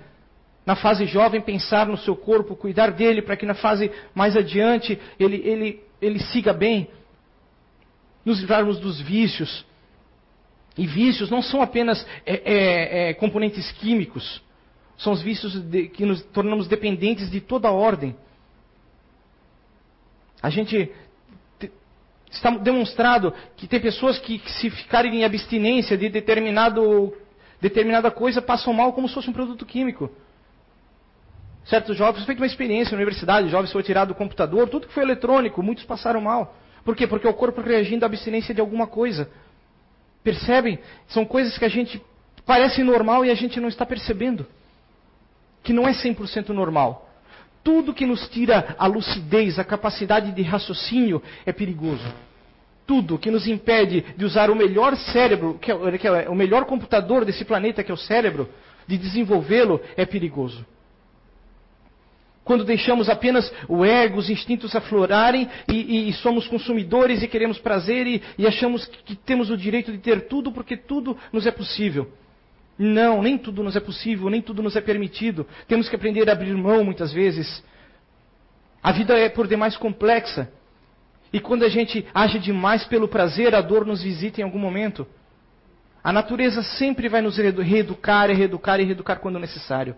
na 0.66 0.76
fase 0.76 1.06
jovem, 1.06 1.40
pensar 1.40 1.88
no 1.88 1.98
seu 1.98 2.18
corpo, 2.18 2.54
cuidar 2.54 2.92
dele, 2.92 3.22
para 3.22 3.38
que 3.38 3.46
na 3.46 3.54
fase 3.54 3.90
mais 4.14 4.36
adiante 4.36 5.00
ele, 5.18 5.38
ele, 5.38 5.84
ele 6.02 6.20
siga 6.20 6.52
bem. 6.52 6.90
Nos 8.26 8.42
livrarmos 8.42 8.78
dos 8.78 9.00
vícios. 9.00 9.66
E 10.78 10.86
vícios 10.86 11.30
não 11.30 11.42
são 11.42 11.62
apenas 11.62 12.06
é, 12.26 12.34
é, 12.44 13.10
é, 13.10 13.14
componentes 13.14 13.72
químicos, 13.72 14.44
são 14.98 15.14
os 15.14 15.22
vícios 15.22 15.54
de, 15.62 15.88
que 15.88 16.06
nos 16.06 16.22
tornamos 16.24 16.68
dependentes 16.68 17.32
de 17.32 17.40
toda 17.40 17.70
a 17.70 17.72
ordem. 17.72 18.14
A 20.42 20.50
gente 20.50 20.92
está 22.30 22.52
demonstrado 22.52 23.34
que 23.56 23.68
tem 23.68 23.80
pessoas 23.80 24.20
que, 24.20 24.40
que, 24.40 24.52
se 24.52 24.70
ficarem 24.70 25.16
em 25.16 25.24
abstinência 25.24 25.98
de 25.98 26.10
determinado, 26.10 27.14
determinada 27.62 28.12
coisa, 28.12 28.42
passam 28.42 28.74
mal 28.74 28.94
como 28.94 29.08
se 29.08 29.14
fosse 29.14 29.30
um 29.30 29.34
produto 29.34 29.66
químico. 29.66 30.10
Certos 31.66 31.98
jovens, 31.98 32.26
feito 32.26 32.40
uma 32.40 32.46
experiência 32.46 32.92
na 32.92 32.98
universidade, 32.98 33.50
jovens 33.50 33.72
foram 33.72 33.86
tirados 33.86 34.16
do 34.16 34.18
computador, 34.18 34.70
tudo 34.70 34.88
que 34.88 34.94
foi 34.94 35.04
eletrônico, 35.04 35.62
muitos 35.62 35.84
passaram 35.84 36.22
mal. 36.22 36.56
Por 36.84 36.96
quê? 36.96 37.06
Porque 37.06 37.28
o 37.28 37.34
corpo 37.34 37.62
reagindo 37.62 38.06
à 38.06 38.08
abstinência 38.08 38.54
de 38.54 38.62
alguma 38.62 38.88
coisa. 38.88 39.30
Percebem? 40.24 40.80
São 41.08 41.26
coisas 41.26 41.58
que 41.58 41.66
a 41.66 41.70
gente 41.70 42.02
parece 42.46 42.84
normal 42.84 43.26
e 43.26 43.30
a 43.30 43.36
gente 43.36 43.60
não 43.60 43.68
está 43.68 43.86
percebendo. 43.86 44.46
Que 45.64 45.74
não 45.74 45.86
é 45.86 45.92
100% 45.92 46.50
normal. 46.50 47.07
Tudo 47.68 47.94
que 47.94 48.06
nos 48.06 48.30
tira 48.30 48.78
a 48.80 48.88
lucidez, 48.88 49.60
a 49.60 49.64
capacidade 49.66 50.32
de 50.32 50.42
raciocínio 50.42 51.22
é 51.46 51.52
perigoso. 51.52 52.08
Tudo 52.86 53.20
que 53.20 53.30
nos 53.30 53.46
impede 53.46 54.06
de 54.16 54.24
usar 54.24 54.50
o 54.50 54.56
melhor 54.56 54.96
cérebro, 54.96 55.60
que 55.60 55.70
é, 55.70 55.98
que 55.98 56.08
é 56.08 56.30
o 56.30 56.34
melhor 56.34 56.64
computador 56.64 57.26
desse 57.26 57.44
planeta, 57.44 57.84
que 57.84 57.92
é 57.92 57.94
o 57.94 57.98
cérebro, 57.98 58.48
de 58.88 58.98
desenvolvê-lo, 58.98 59.82
é 59.98 60.06
perigoso 60.06 60.66
quando 62.46 62.64
deixamos 62.64 63.10
apenas 63.10 63.52
o 63.68 63.84
ego, 63.84 64.18
os 64.20 64.30
instintos 64.30 64.74
aflorarem 64.74 65.50
e, 65.68 65.74
e, 65.74 66.10
e 66.10 66.14
somos 66.14 66.48
consumidores 66.48 67.22
e 67.22 67.28
queremos 67.28 67.60
prazer 67.60 68.08
e, 68.08 68.24
e 68.38 68.48
achamos 68.48 68.86
que, 68.86 69.04
que 69.04 69.16
temos 69.18 69.50
o 69.50 69.58
direito 69.58 69.92
de 69.92 69.98
ter 69.98 70.30
tudo 70.30 70.50
porque 70.54 70.78
tudo 70.78 71.18
nos 71.34 71.46
é 71.46 71.52
possível. 71.52 72.10
Não, 72.78 73.24
nem 73.24 73.38
tudo 73.38 73.64
nos 73.64 73.76
é 73.76 73.80
possível, 73.80 74.30
nem 74.30 74.42
tudo 74.42 74.62
nos 74.62 74.76
é 74.76 74.82
permitido. 74.82 75.48
Temos 75.68 75.90
que 75.90 75.96
aprender 75.96 76.30
a 76.30 76.34
abrir 76.34 76.56
mão 76.56 76.84
muitas 76.84 77.12
vezes. 77.12 77.64
A 78.84 78.92
vida 78.92 79.18
é 79.18 79.30
por 79.30 79.48
demais 79.48 79.76
complexa. 79.76 80.52
E 81.34 81.40
quando 81.40 81.64
a 81.64 81.70
gente 81.70 82.06
age 82.14 82.40
demais 82.40 82.86
pelo 82.86 83.08
prazer, 83.08 83.56
a 83.56 83.62
dor 83.62 83.86
nos 83.86 84.02
visita 84.02 84.42
em 84.42 84.44
algum 84.44 84.60
momento. 84.60 85.08
A 86.04 86.14
natureza 86.14 86.62
sempre 86.62 87.10
vai 87.10 87.22
nos 87.22 87.38
reeducar 87.38 88.30
e 88.30 88.34
reeducar 88.34 88.80
e 88.80 88.84
reeducar 88.84 89.20
quando 89.20 89.40
necessário. 89.40 89.96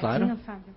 Claro. 0.00 0.36
Fábio. 0.38 0.75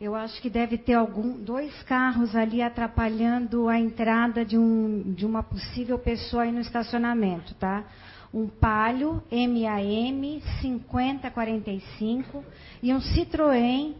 Eu 0.00 0.14
acho 0.14 0.40
que 0.40 0.48
deve 0.48 0.78
ter 0.78 0.94
algum, 0.94 1.32
dois 1.42 1.82
carros 1.82 2.36
ali 2.36 2.62
atrapalhando 2.62 3.68
a 3.68 3.80
entrada 3.80 4.44
de, 4.44 4.56
um, 4.56 5.02
de 5.12 5.26
uma 5.26 5.42
possível 5.42 5.98
pessoa 5.98 6.44
aí 6.44 6.52
no 6.52 6.60
estacionamento, 6.60 7.52
tá? 7.56 7.84
Um 8.32 8.46
Palio 8.46 9.20
MAM 9.32 10.40
5045 10.60 12.44
e 12.80 12.94
um 12.94 13.00
Citroën 13.00 13.96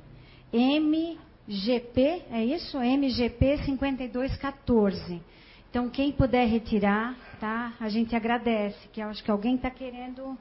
MGP, 0.53 2.23
é 2.31 2.45
isso? 2.45 2.79
MGP 2.79 3.59
5214. 3.65 5.21
Então, 5.69 5.91
quem 5.91 6.13
puder 6.13 6.47
retirar, 6.47 7.17
tá? 7.41 7.73
A 7.81 7.89
gente 7.89 8.15
agradece, 8.15 8.87
que 8.93 9.01
eu 9.01 9.09
acho 9.09 9.25
que 9.25 9.33
alguém 9.33 9.57
está 9.57 9.69
querendo, 9.69 10.39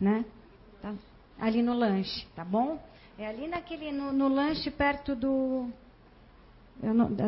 né? 0.00 0.24
Tá 0.82 0.92
ali 1.38 1.62
no 1.62 1.72
lanche, 1.72 2.26
tá 2.34 2.44
bom? 2.44 2.82
É 3.18 3.26
ali 3.26 3.46
naquele, 3.46 3.92
no, 3.92 4.12
no 4.12 4.28
lanche 4.28 4.70
perto 4.70 5.14
do. 5.14 5.68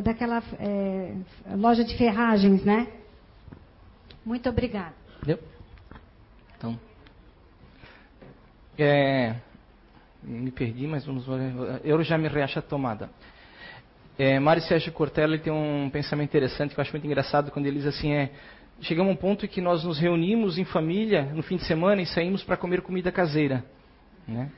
Daquela 0.02 0.42
é, 0.58 1.14
loja 1.56 1.84
de 1.84 1.96
ferragens, 1.96 2.64
né? 2.64 2.88
Muito 4.24 4.48
obrigada. 4.48 4.94
Deu? 5.22 5.38
Então. 6.56 6.78
É, 8.76 9.36
me 10.22 10.50
perdi, 10.50 10.86
mas 10.86 11.04
vamos 11.04 11.26
Eu 11.84 12.02
já 12.02 12.18
me 12.18 12.26
reacho 12.26 12.58
a 12.58 12.62
tomada. 12.62 13.10
É, 14.18 14.38
Mário 14.40 14.62
Sérgio 14.62 14.92
Cortella 14.92 15.38
tem 15.38 15.52
um 15.52 15.90
pensamento 15.90 16.30
interessante 16.30 16.72
que 16.72 16.80
eu 16.80 16.82
acho 16.82 16.92
muito 16.92 17.06
engraçado 17.06 17.50
quando 17.50 17.66
ele 17.66 17.76
diz 17.76 17.86
assim: 17.86 18.12
é, 18.12 18.30
chegamos 18.80 19.10
a 19.10 19.12
um 19.12 19.16
ponto 19.16 19.44
em 19.44 19.48
que 19.48 19.60
nós 19.60 19.84
nos 19.84 19.98
reunimos 19.98 20.56
em 20.56 20.64
família 20.64 21.22
no 21.34 21.42
fim 21.42 21.56
de 21.56 21.64
semana 21.64 22.00
e 22.00 22.06
saímos 22.06 22.42
para 22.42 22.56
comer 22.56 22.80
comida 22.80 23.12
caseira. 23.12 23.64
Né? 24.26 24.50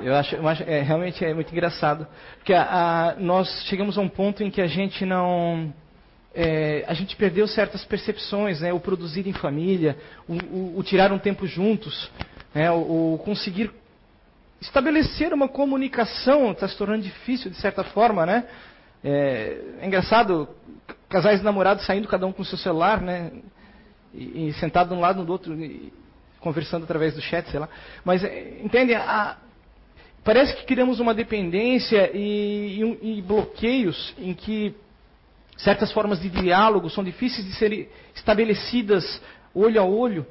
Eu 0.00 0.14
acho, 0.14 0.36
eu 0.36 0.48
acho 0.48 0.62
é, 0.62 0.80
realmente 0.80 1.24
é 1.24 1.34
muito 1.34 1.52
engraçado. 1.52 2.06
Porque 2.38 2.54
a, 2.54 2.62
a, 3.10 3.14
nós 3.16 3.48
chegamos 3.66 3.98
a 3.98 4.00
um 4.00 4.08
ponto 4.08 4.42
em 4.42 4.50
que 4.50 4.60
a 4.60 4.66
gente 4.66 5.04
não. 5.04 5.72
É, 6.34 6.84
a 6.86 6.94
gente 6.94 7.14
perdeu 7.14 7.46
certas 7.46 7.84
percepções, 7.84 8.62
né? 8.62 8.72
o 8.72 8.80
produzir 8.80 9.26
em 9.26 9.34
família, 9.34 9.98
o, 10.26 10.32
o, 10.32 10.78
o 10.78 10.82
tirar 10.82 11.12
um 11.12 11.18
tempo 11.18 11.46
juntos, 11.46 12.10
né? 12.54 12.70
o, 12.70 13.14
o 13.14 13.18
conseguir 13.22 13.70
estabelecer 14.58 15.34
uma 15.34 15.46
comunicação 15.46 16.52
está 16.52 16.66
se 16.66 16.76
tornando 16.76 17.02
difícil 17.02 17.50
de 17.50 17.56
certa 17.56 17.84
forma, 17.84 18.24
né? 18.24 18.44
É, 19.04 19.58
é, 19.80 19.86
engraçado, 19.86 20.48
casais 21.08 21.42
namorados 21.42 21.84
saindo 21.84 22.06
cada 22.06 22.26
um 22.26 22.32
com 22.32 22.44
seu 22.44 22.56
celular, 22.56 23.00
né? 23.00 23.30
E, 24.14 24.48
e 24.48 24.52
sentado 24.54 24.88
de 24.88 24.94
um 24.94 25.00
lado 25.00 25.24
do 25.24 25.32
outro, 25.32 25.54
conversando 26.40 26.84
através 26.84 27.14
do 27.14 27.20
chat, 27.20 27.50
sei 27.50 27.58
lá. 27.58 27.68
Mas, 28.04 28.22
é, 28.22 28.60
entende? 28.62 28.94
A, 28.94 29.36
parece 30.24 30.54
que 30.56 30.64
criamos 30.64 31.00
uma 31.00 31.14
dependência 31.14 32.10
e, 32.14 32.80
e, 33.02 33.18
e 33.18 33.22
bloqueios 33.22 34.14
em 34.18 34.34
que 34.34 34.74
certas 35.56 35.92
formas 35.92 36.20
de 36.20 36.28
diálogo 36.28 36.90
são 36.90 37.04
difíceis 37.04 37.46
de 37.46 37.52
serem 37.54 37.88
estabelecidas 38.14 39.20
olho 39.54 39.80
a 39.80 39.84
olho. 39.84 40.26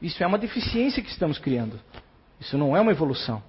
Isso 0.00 0.22
é 0.22 0.26
uma 0.26 0.38
deficiência 0.38 1.02
que 1.02 1.10
estamos 1.10 1.38
criando. 1.38 1.78
Isso 2.40 2.58
não 2.58 2.76
é 2.76 2.80
uma 2.80 2.90
evolução. 2.90 3.42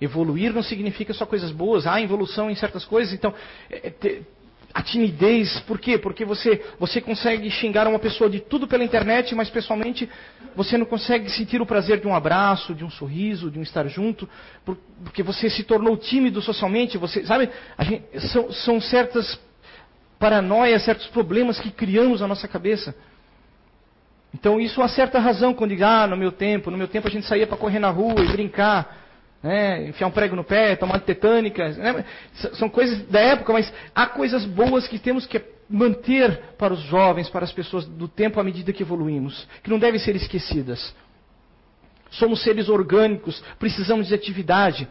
Evoluir 0.00 0.52
não 0.52 0.62
significa 0.62 1.12
só 1.12 1.26
coisas 1.26 1.52
boas. 1.52 1.86
Há 1.86 2.00
evolução 2.00 2.50
em 2.50 2.54
certas 2.54 2.84
coisas. 2.84 3.12
Então, 3.12 3.32
é, 3.70 3.88
é 3.88 4.22
a 4.72 4.82
timidez, 4.82 5.60
por 5.60 5.78
quê? 5.78 5.96
Porque 5.96 6.24
você, 6.24 6.62
você 6.78 7.00
consegue 7.00 7.50
xingar 7.50 7.86
uma 7.88 7.98
pessoa 7.98 8.28
de 8.28 8.40
tudo 8.40 8.68
pela 8.68 8.84
internet, 8.84 9.34
mas 9.34 9.48
pessoalmente 9.48 10.08
você 10.54 10.76
não 10.76 10.84
consegue 10.84 11.30
sentir 11.30 11.60
o 11.60 11.66
prazer 11.66 12.00
de 12.00 12.06
um 12.06 12.14
abraço, 12.14 12.74
de 12.74 12.84
um 12.84 12.90
sorriso, 12.90 13.50
de 13.50 13.58
um 13.58 13.62
estar 13.62 13.86
junto, 13.88 14.28
porque 15.02 15.22
você 15.22 15.48
se 15.48 15.64
tornou 15.64 15.96
tímido 15.96 16.42
socialmente. 16.42 16.98
Você, 16.98 17.24
sabe? 17.24 17.48
Gente, 17.80 18.20
são, 18.28 18.52
são 18.52 18.80
certas 18.80 19.40
paranoias, 20.18 20.84
certos 20.84 21.06
problemas 21.06 21.58
que 21.58 21.70
criamos 21.70 22.20
na 22.20 22.28
nossa 22.28 22.46
cabeça. 22.46 22.94
Então 24.34 24.60
isso 24.60 24.82
há 24.82 24.88
certa 24.88 25.18
razão 25.18 25.54
quando 25.54 25.70
diz, 25.70 25.82
ah, 25.82 26.06
no 26.06 26.16
meu 26.16 26.30
tempo, 26.30 26.70
no 26.70 26.76
meu 26.76 26.88
tempo 26.88 27.08
a 27.08 27.10
gente 27.10 27.26
saía 27.26 27.46
para 27.46 27.56
correr 27.56 27.78
na 27.78 27.88
rua 27.88 28.20
e 28.20 28.28
brincar 28.28 29.07
né? 29.42 29.88
enfiar 29.88 30.06
um 30.06 30.10
prego 30.10 30.36
no 30.36 30.44
pé, 30.44 30.76
tomar 30.76 31.00
tetânica. 31.00 31.68
Né? 31.68 32.04
São 32.54 32.68
coisas 32.68 33.06
da 33.08 33.20
época, 33.20 33.52
mas 33.52 33.72
há 33.94 34.06
coisas 34.06 34.44
boas 34.44 34.86
que 34.88 34.98
temos 34.98 35.26
que 35.26 35.40
manter 35.68 36.54
para 36.58 36.72
os 36.72 36.80
jovens, 36.80 37.28
para 37.28 37.44
as 37.44 37.52
pessoas 37.52 37.84
do 37.84 38.08
tempo 38.08 38.40
à 38.40 38.44
medida 38.44 38.72
que 38.72 38.82
evoluímos, 38.82 39.46
que 39.62 39.70
não 39.70 39.78
devem 39.78 40.00
ser 40.00 40.16
esquecidas. 40.16 40.94
Somos 42.10 42.42
seres 42.42 42.68
orgânicos, 42.68 43.42
precisamos 43.58 44.08
de 44.08 44.14
atividade. 44.14 44.88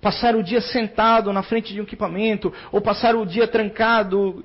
Passar 0.00 0.34
o 0.34 0.42
dia 0.42 0.60
sentado 0.60 1.32
na 1.32 1.42
frente 1.42 1.72
de 1.72 1.80
um 1.80 1.84
equipamento, 1.84 2.52
ou 2.72 2.80
passar 2.80 3.14
o 3.14 3.24
dia 3.24 3.46
trancado, 3.46 4.42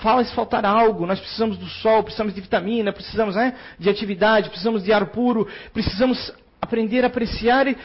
faz 0.00 0.30
faltar 0.32 0.66
algo. 0.66 1.06
Nós 1.06 1.18
precisamos 1.18 1.56
do 1.56 1.66
sol, 1.66 2.02
precisamos 2.02 2.34
de 2.34 2.40
vitamina, 2.40 2.92
precisamos 2.92 3.36
né, 3.36 3.54
de 3.78 3.88
atividade, 3.88 4.50
precisamos 4.50 4.82
de 4.82 4.92
ar 4.92 5.06
puro, 5.06 5.48
precisamos 5.72 6.32
aprender 6.66 7.04
a 7.04 7.06
apreciar 7.06 7.66
e 7.68 7.76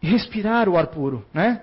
respirar 0.00 0.68
o 0.68 0.76
ar 0.76 0.86
puro, 0.88 1.24
né? 1.32 1.62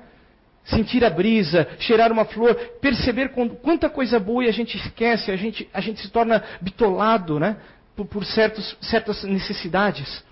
Sentir 0.66 1.04
a 1.04 1.10
brisa, 1.10 1.68
cheirar 1.80 2.12
uma 2.12 2.26
flor, 2.26 2.56
perceber 2.82 3.30
quanta 3.62 3.90
coisa 3.90 4.20
boa 4.20 4.46
e 4.46 4.48
a 4.48 4.52
gente 4.52 4.78
esquece, 4.78 5.30
a 5.32 5.36
gente, 5.36 5.70
a 5.74 5.82
gente 5.82 6.02
se 6.02 6.10
torna 6.10 6.44
bitolado, 6.62 7.40
né? 7.40 7.58
Por, 7.96 8.06
por 8.06 8.26
certos, 8.26 8.76
certas 8.82 9.24
necessidades. 9.24 10.24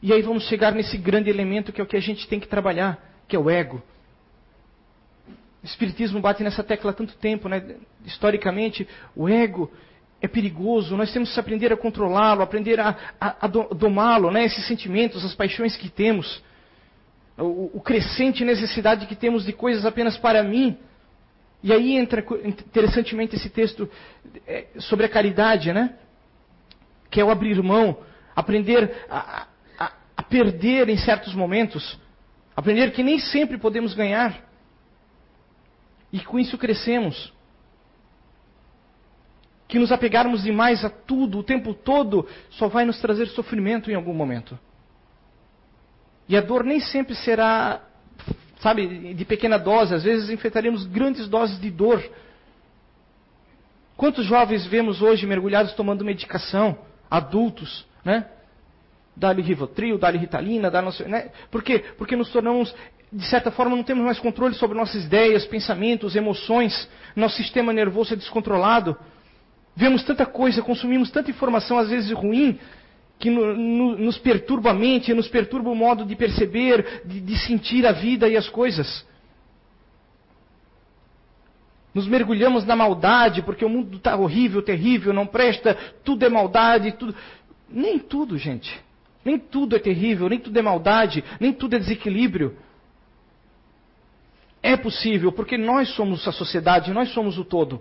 E 0.00 0.12
aí 0.12 0.22
vamos 0.22 0.44
chegar 0.44 0.72
nesse 0.72 0.96
grande 0.96 1.30
elemento 1.30 1.72
que 1.72 1.80
é 1.80 1.84
o 1.84 1.86
que 1.86 1.96
a 1.96 2.00
gente 2.00 2.28
tem 2.28 2.40
que 2.40 2.48
trabalhar, 2.48 2.98
que 3.28 3.36
é 3.36 3.38
o 3.38 3.50
ego. 3.50 3.82
O 5.62 5.66
Espiritismo 5.66 6.20
bate 6.20 6.42
nessa 6.42 6.62
tecla 6.62 6.90
há 6.90 6.94
tanto 6.94 7.16
tempo, 7.16 7.48
né? 7.48 7.76
Historicamente, 8.04 8.86
o 9.16 9.28
ego 9.28 9.70
é 10.24 10.28
perigoso, 10.28 10.96
nós 10.96 11.12
temos 11.12 11.34
que 11.34 11.38
aprender 11.38 11.70
a 11.70 11.76
controlá-lo, 11.76 12.40
aprender 12.40 12.80
a, 12.80 12.96
a, 13.20 13.44
a 13.44 13.46
domá-lo, 13.46 14.30
né? 14.30 14.46
esses 14.46 14.66
sentimentos, 14.66 15.22
as 15.22 15.34
paixões 15.34 15.76
que 15.76 15.90
temos, 15.90 16.42
o, 17.36 17.76
o, 17.76 17.80
crescente 17.82 18.42
necessidade 18.42 19.04
que 19.06 19.14
temos 19.14 19.44
de 19.44 19.52
coisas 19.52 19.84
apenas 19.84 20.16
para 20.16 20.42
mim. 20.42 20.78
E 21.62 21.74
aí 21.74 21.98
entra 21.98 22.24
interessantemente 22.42 23.36
esse 23.36 23.50
texto 23.50 23.86
é, 24.46 24.68
sobre 24.78 25.04
a 25.04 25.10
caridade, 25.10 25.74
né? 25.74 25.94
que 27.10 27.20
é 27.20 27.24
o 27.24 27.30
abrir 27.30 27.62
mão, 27.62 27.98
aprender 28.34 28.96
a, 29.10 29.46
a, 29.78 29.92
a 30.16 30.22
perder 30.22 30.88
em 30.88 30.96
certos 30.96 31.34
momentos, 31.34 32.00
aprender 32.56 32.92
que 32.92 33.02
nem 33.02 33.18
sempre 33.18 33.58
podemos 33.58 33.92
ganhar. 33.92 34.42
E 36.10 36.20
com 36.20 36.38
isso 36.38 36.56
crescemos 36.56 37.30
que 39.66 39.78
nos 39.78 39.90
apegarmos 39.90 40.42
demais 40.42 40.84
a 40.84 40.90
tudo 40.90 41.38
o 41.38 41.42
tempo 41.42 41.74
todo 41.74 42.26
só 42.50 42.68
vai 42.68 42.84
nos 42.84 43.00
trazer 43.00 43.26
sofrimento 43.28 43.90
em 43.90 43.94
algum 43.94 44.14
momento. 44.14 44.58
E 46.28 46.36
a 46.36 46.40
dor 46.40 46.64
nem 46.64 46.80
sempre 46.80 47.14
será, 47.14 47.82
sabe, 48.60 49.14
de 49.14 49.24
pequena 49.24 49.58
dose, 49.58 49.94
às 49.94 50.04
vezes 50.04 50.30
enfrentaremos 50.30 50.86
grandes 50.86 51.28
doses 51.28 51.60
de 51.60 51.70
dor. 51.70 52.02
Quantos 53.96 54.24
jovens 54.24 54.66
vemos 54.66 55.02
hoje 55.02 55.26
mergulhados 55.26 55.72
tomando 55.74 56.04
medicação, 56.04 56.78
adultos, 57.10 57.86
né? 58.04 58.26
Dá-lhe 59.16 59.42
Rivotril, 59.42 59.96
dá-lhe 59.96 60.18
Ritalina, 60.18 60.70
dá 60.70 60.82
né? 60.82 61.30
Por 61.50 61.62
quê? 61.62 61.84
Porque 61.96 62.16
nos 62.16 62.30
tornamos, 62.30 62.74
de 63.12 63.24
certa 63.26 63.50
forma, 63.50 63.76
não 63.76 63.84
temos 63.84 64.04
mais 64.04 64.18
controle 64.18 64.54
sobre 64.54 64.76
nossas 64.76 65.04
ideias, 65.04 65.46
pensamentos, 65.46 66.16
emoções. 66.16 66.88
Nosso 67.14 67.36
sistema 67.36 67.72
nervoso 67.72 68.14
é 68.14 68.16
descontrolado. 68.16 68.96
Vemos 69.76 70.04
tanta 70.04 70.24
coisa, 70.24 70.62
consumimos 70.62 71.10
tanta 71.10 71.30
informação, 71.30 71.78
às 71.78 71.88
vezes 71.88 72.12
ruim, 72.12 72.58
que 73.18 73.30
no, 73.30 73.56
no, 73.56 73.98
nos 73.98 74.18
perturba 74.18 74.70
a 74.70 74.74
mente, 74.74 75.12
nos 75.14 75.28
perturba 75.28 75.70
o 75.70 75.74
modo 75.74 76.04
de 76.04 76.14
perceber, 76.14 77.02
de, 77.04 77.20
de 77.20 77.38
sentir 77.38 77.86
a 77.86 77.92
vida 77.92 78.28
e 78.28 78.36
as 78.36 78.48
coisas. 78.48 79.04
Nos 81.92 82.06
mergulhamos 82.06 82.64
na 82.64 82.74
maldade, 82.74 83.42
porque 83.42 83.64
o 83.64 83.68
mundo 83.68 83.96
está 83.96 84.16
horrível, 84.16 84.62
terrível, 84.62 85.12
não 85.12 85.26
presta, 85.26 85.74
tudo 86.04 86.24
é 86.24 86.28
maldade, 86.28 86.92
tudo. 86.92 87.14
Nem 87.68 87.98
tudo, 87.98 88.36
gente. 88.36 88.80
Nem 89.24 89.38
tudo 89.38 89.74
é 89.74 89.78
terrível, 89.78 90.28
nem 90.28 90.38
tudo 90.38 90.58
é 90.58 90.62
maldade, 90.62 91.24
nem 91.40 91.52
tudo 91.52 91.76
é 91.76 91.78
desequilíbrio. 91.78 92.56
É 94.62 94.76
possível, 94.76 95.30
porque 95.30 95.56
nós 95.56 95.88
somos 95.90 96.26
a 96.26 96.32
sociedade, 96.32 96.92
nós 96.92 97.10
somos 97.10 97.38
o 97.38 97.44
todo. 97.44 97.80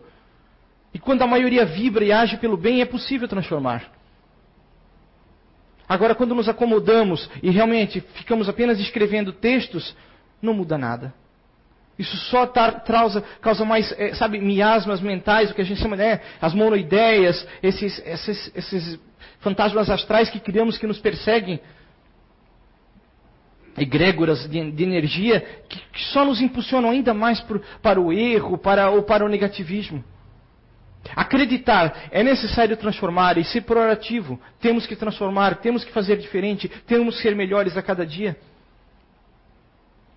E 0.94 1.00
quando 1.00 1.22
a 1.24 1.28
maioria 1.28 1.66
vibra 1.66 2.04
e 2.06 2.12
age 2.12 2.38
pelo 2.38 2.56
bem, 2.56 2.82
é 2.82 2.86
possível 2.86 3.28
transformar. 3.28 3.92
Agora, 5.88 6.16
quando 6.16 6.36
nos 6.36 6.48
acomodamos 6.48 7.30
e 7.42 7.50
realmente 7.50 8.02
ficamos 8.16 8.48
apenas 8.48 8.80
escrevendo 8.80 9.34
textos, 9.34 9.96
não 10.42 10.54
muda 10.54 10.78
nada. 10.78 11.14
Isso 11.98 12.18
só 12.18 12.48
causa, 12.48 13.22
causa 13.42 13.64
mais, 13.64 13.92
é, 14.00 14.14
sabe, 14.16 14.40
miasmas 14.40 15.00
mentais, 15.00 15.52
o 15.52 15.54
que 15.54 15.62
a 15.62 15.66
gente 15.66 15.80
chama, 15.80 15.96
né, 15.96 16.22
as 16.42 16.54
monoideias, 16.54 17.48
esses, 17.62 18.02
esses, 18.06 18.52
esses 18.56 19.00
fantasmas 19.40 19.90
astrais 19.90 20.30
que 20.30 20.40
criamos 20.40 20.78
que 20.78 20.88
nos 20.88 21.00
perseguem, 21.00 21.60
egrégoras 23.78 24.48
de, 24.50 24.72
de 24.72 24.84
energia, 24.84 25.42
que, 25.70 25.80
que, 25.80 26.04
só 26.06 26.26
nos 26.26 26.42
impulsionam 26.42 26.90
ainda 26.90 27.14
mais 27.14 27.44
para 27.82 28.00
o 28.00 28.12
erro 28.12 28.58
para, 28.58 28.90
ou 28.90 29.04
para 29.04 29.26
o 29.26 29.30
negativismo. 29.30 30.04
Acreditar 31.16 32.08
é 32.12 32.24
necessário 32.24 32.78
transformar 32.78 33.38
e 33.38 33.44
ser 33.44 33.62
proativo. 33.62 34.40
Temos 34.60 34.86
que 34.86 34.96
transformar, 34.96 35.56
temos 35.56 35.84
que 35.84 35.92
fazer 35.92 36.18
diferente, 36.18 36.70
temos 36.88 37.18
que 37.18 37.22
ser 37.22 37.36
melhores 37.36 37.76
a 37.76 37.82
cada 37.82 38.06
dia. 38.06 38.38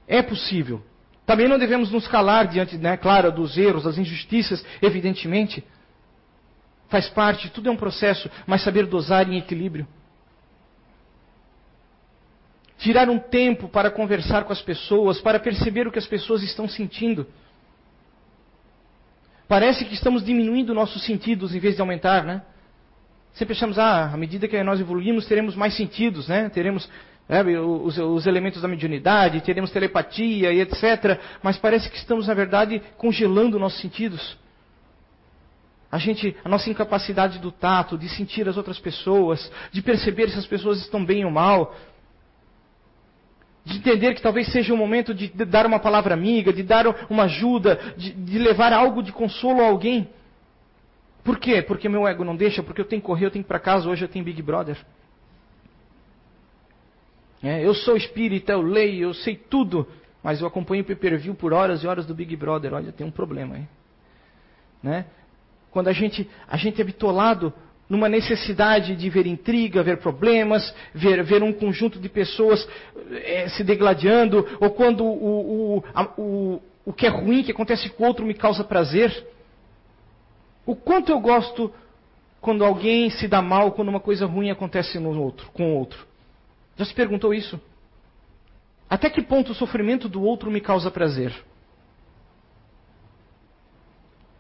É 0.07 0.23
possível. 0.23 0.83
Também 1.27 1.49
não 1.49 1.59
devemos 1.59 1.91
nos 1.91 2.07
calar 2.07 2.47
diante, 2.47 2.79
né, 2.79 2.97
claro, 2.97 3.33
dos 3.33 3.59
erros, 3.59 3.83
das 3.83 3.99
injustiças, 3.99 4.65
evidentemente. 4.81 5.65
Faz 6.89 7.09
parte, 7.09 7.51
tudo 7.51 7.69
é 7.69 7.73
um 7.73 7.77
processo, 7.77 8.31
mas 8.47 8.63
saber 8.63 8.87
dosar 8.87 9.29
em 9.29 9.37
equilíbrio. 9.37 9.89
Tirar 12.79 13.11
um 13.11 13.19
tempo 13.19 13.69
para 13.69 13.91
conversar 13.91 14.45
com 14.45 14.53
as 14.53 14.63
pessoas, 14.63 15.21
para 15.21 15.41
perceber 15.41 15.89
o 15.89 15.91
que 15.91 15.99
as 15.99 16.07
pessoas 16.07 16.45
estão 16.45 16.69
sentindo. 16.69 17.27
Parece 19.49 19.85
que 19.85 19.95
estamos 19.95 20.25
diminuindo 20.25 20.75
nossos 20.75 21.05
sentidos 21.05 21.55
em 21.55 21.61
vez 21.61 21.77
de 21.77 21.81
aumentar, 21.81 22.25
né? 22.25 22.43
Sempre 23.35 23.55
achamos, 23.55 23.79
ah, 23.79 24.11
à 24.13 24.17
medida 24.17 24.49
que 24.49 24.61
nós 24.63 24.81
evoluímos, 24.81 25.27
teremos 25.27 25.55
mais 25.55 25.77
sentidos, 25.77 26.27
né? 26.27 26.49
Teremos 26.49 26.89
é, 27.29 27.43
os, 27.61 27.99
os, 27.99 28.27
elementos 28.27 28.63
da 28.63 28.69
mediunidade, 28.69 29.41
teremos 29.43 29.71
telepatia 29.71 30.53
e 30.53 30.61
etc. 30.61 31.21
Mas 31.43 31.59
parece 31.59 31.91
que 31.91 31.97
estamos, 31.97 32.27
na 32.27 32.35
verdade, 32.35 32.83
congelando 32.97 33.59
nossos 33.59 33.81
sentidos. 33.81 34.37
A 35.91 35.99
gente, 35.99 36.37
a 36.45 36.49
nossa 36.49 36.69
incapacidade 36.69 37.39
do 37.39 37.53
tato, 37.53 37.97
de 37.97 38.09
sentir 38.09 38.49
as 38.49 38.57
outras 38.57 38.79
pessoas, 38.79 39.51
de 39.71 39.81
perceber 39.83 40.29
se 40.31 40.39
as 40.39 40.47
pessoas 40.47 40.81
estão 40.81 41.05
bem 41.05 41.25
ou 41.25 41.31
mal, 41.31 41.75
de 43.67 43.79
entender 43.79 44.15
que 44.15 44.23
talvez 44.23 44.47
seja 44.53 44.73
o 44.73 44.77
momento 44.77 45.13
de 45.13 45.27
dar 45.45 45.67
uma 45.67 45.81
palavra 45.81 46.15
amiga, 46.15 46.53
de 46.53 46.63
dar 46.63 46.87
uma 47.11 47.25
ajuda, 47.25 47.95
de, 47.97 48.13
de, 48.13 48.39
levar 48.39 48.73
algo 48.73 49.03
de 49.03 49.11
consolo 49.11 49.61
a 49.61 49.67
alguém. 49.67 50.09
Por 51.25 51.37
quê? 51.37 51.61
Porque 51.61 51.89
meu 51.89 52.07
ego 52.07 52.25
não 52.25 52.37
deixa, 52.37 52.63
porque 52.63 52.81
eu 52.81 52.85
tenho 52.85 53.03
que 53.03 53.07
correr, 53.07 53.27
eu 53.27 53.31
tenho 53.33 53.43
que 53.43 53.49
ir 53.49 53.53
para 53.53 53.59
casa, 53.59 53.89
hoje 53.89 54.05
eu 54.05 54.09
tenho 54.09 54.25
Big 54.25 54.41
Brother. 54.41 54.79
É, 57.43 57.67
eu 57.67 57.75
sou 57.75 57.97
espírita, 57.97 58.53
eu 58.53 58.63
leio, 58.63 59.09
eu 59.09 59.15
sei 59.15 59.35
tudo, 59.35 59.89
mas 60.23 60.41
eu 60.41 60.47
acompanho 60.47 60.85
o 60.85 60.87
pay-per-view 60.87 61.35
por 61.35 61.53
horas 61.53 61.83
e 61.83 61.89
horas 61.89 62.07
do 62.07 62.15
Big 62.15 62.37
Brother. 62.37 62.73
Olha, 62.73 62.93
tem 62.93 63.05
um 63.05 63.11
problema 63.11 63.57
aí. 63.57 63.67
Né? 64.81 65.07
quando 65.77 65.89
a 65.89 65.93
gente, 65.93 66.27
a 66.49 66.57
gente 66.57 66.81
é 66.81 66.85
bitolado 66.85 67.53
numa 67.89 68.09
necessidade 68.09 68.97
de 68.97 69.09
ver 69.09 69.27
intriga, 69.27 69.83
ver 69.83 69.99
problemas, 69.99 70.75
ver, 70.95 71.23
ver 71.23 71.43
um 71.43 71.53
conjunto 71.53 72.01
de 72.01 72.09
pessoas 72.09 72.69
é, 73.11 73.49
se 73.49 73.63
degladiando, 73.63 74.47
ou 74.61 74.71
quando 74.71 75.05
o, 75.05 75.77
o, 75.77 75.85
a, 75.95 76.05
o, 76.19 76.63
o 76.85 76.93
que 76.93 77.07
é 77.07 77.09
ruim 77.09 77.43
que 77.43 77.53
acontece 77.53 77.89
com 77.91 78.05
o 78.05 78.07
outro 78.07 78.27
me 78.27 78.35
causa 78.35 78.65
prazer. 78.65 79.27
O 80.65 80.75
quanto 80.75 81.13
eu 81.13 81.21
gosto 81.21 81.73
quando 82.41 82.65
alguém 82.65 83.11
se 83.11 83.27
dá 83.27 83.41
mal, 83.41 83.73
quando 83.73 83.89
uma 83.89 84.01
coisa 84.01 84.27
ruim 84.27 84.51
acontece 84.51 84.99
no 84.99 85.21
outro, 85.21 85.49
com 85.53 85.73
o 85.73 85.79
outro. 85.79 86.07
Já 86.77 86.85
se 86.85 86.95
perguntou 86.95 87.33
isso? 87.33 87.61
Até 88.89 89.11
que 89.11 89.23
ponto 89.23 89.53
o 89.53 89.55
sofrimento 89.55 90.09
do 90.09 90.23
outro 90.23 90.51
me 90.51 90.61
causa 90.61 90.91
prazer? 90.91 91.33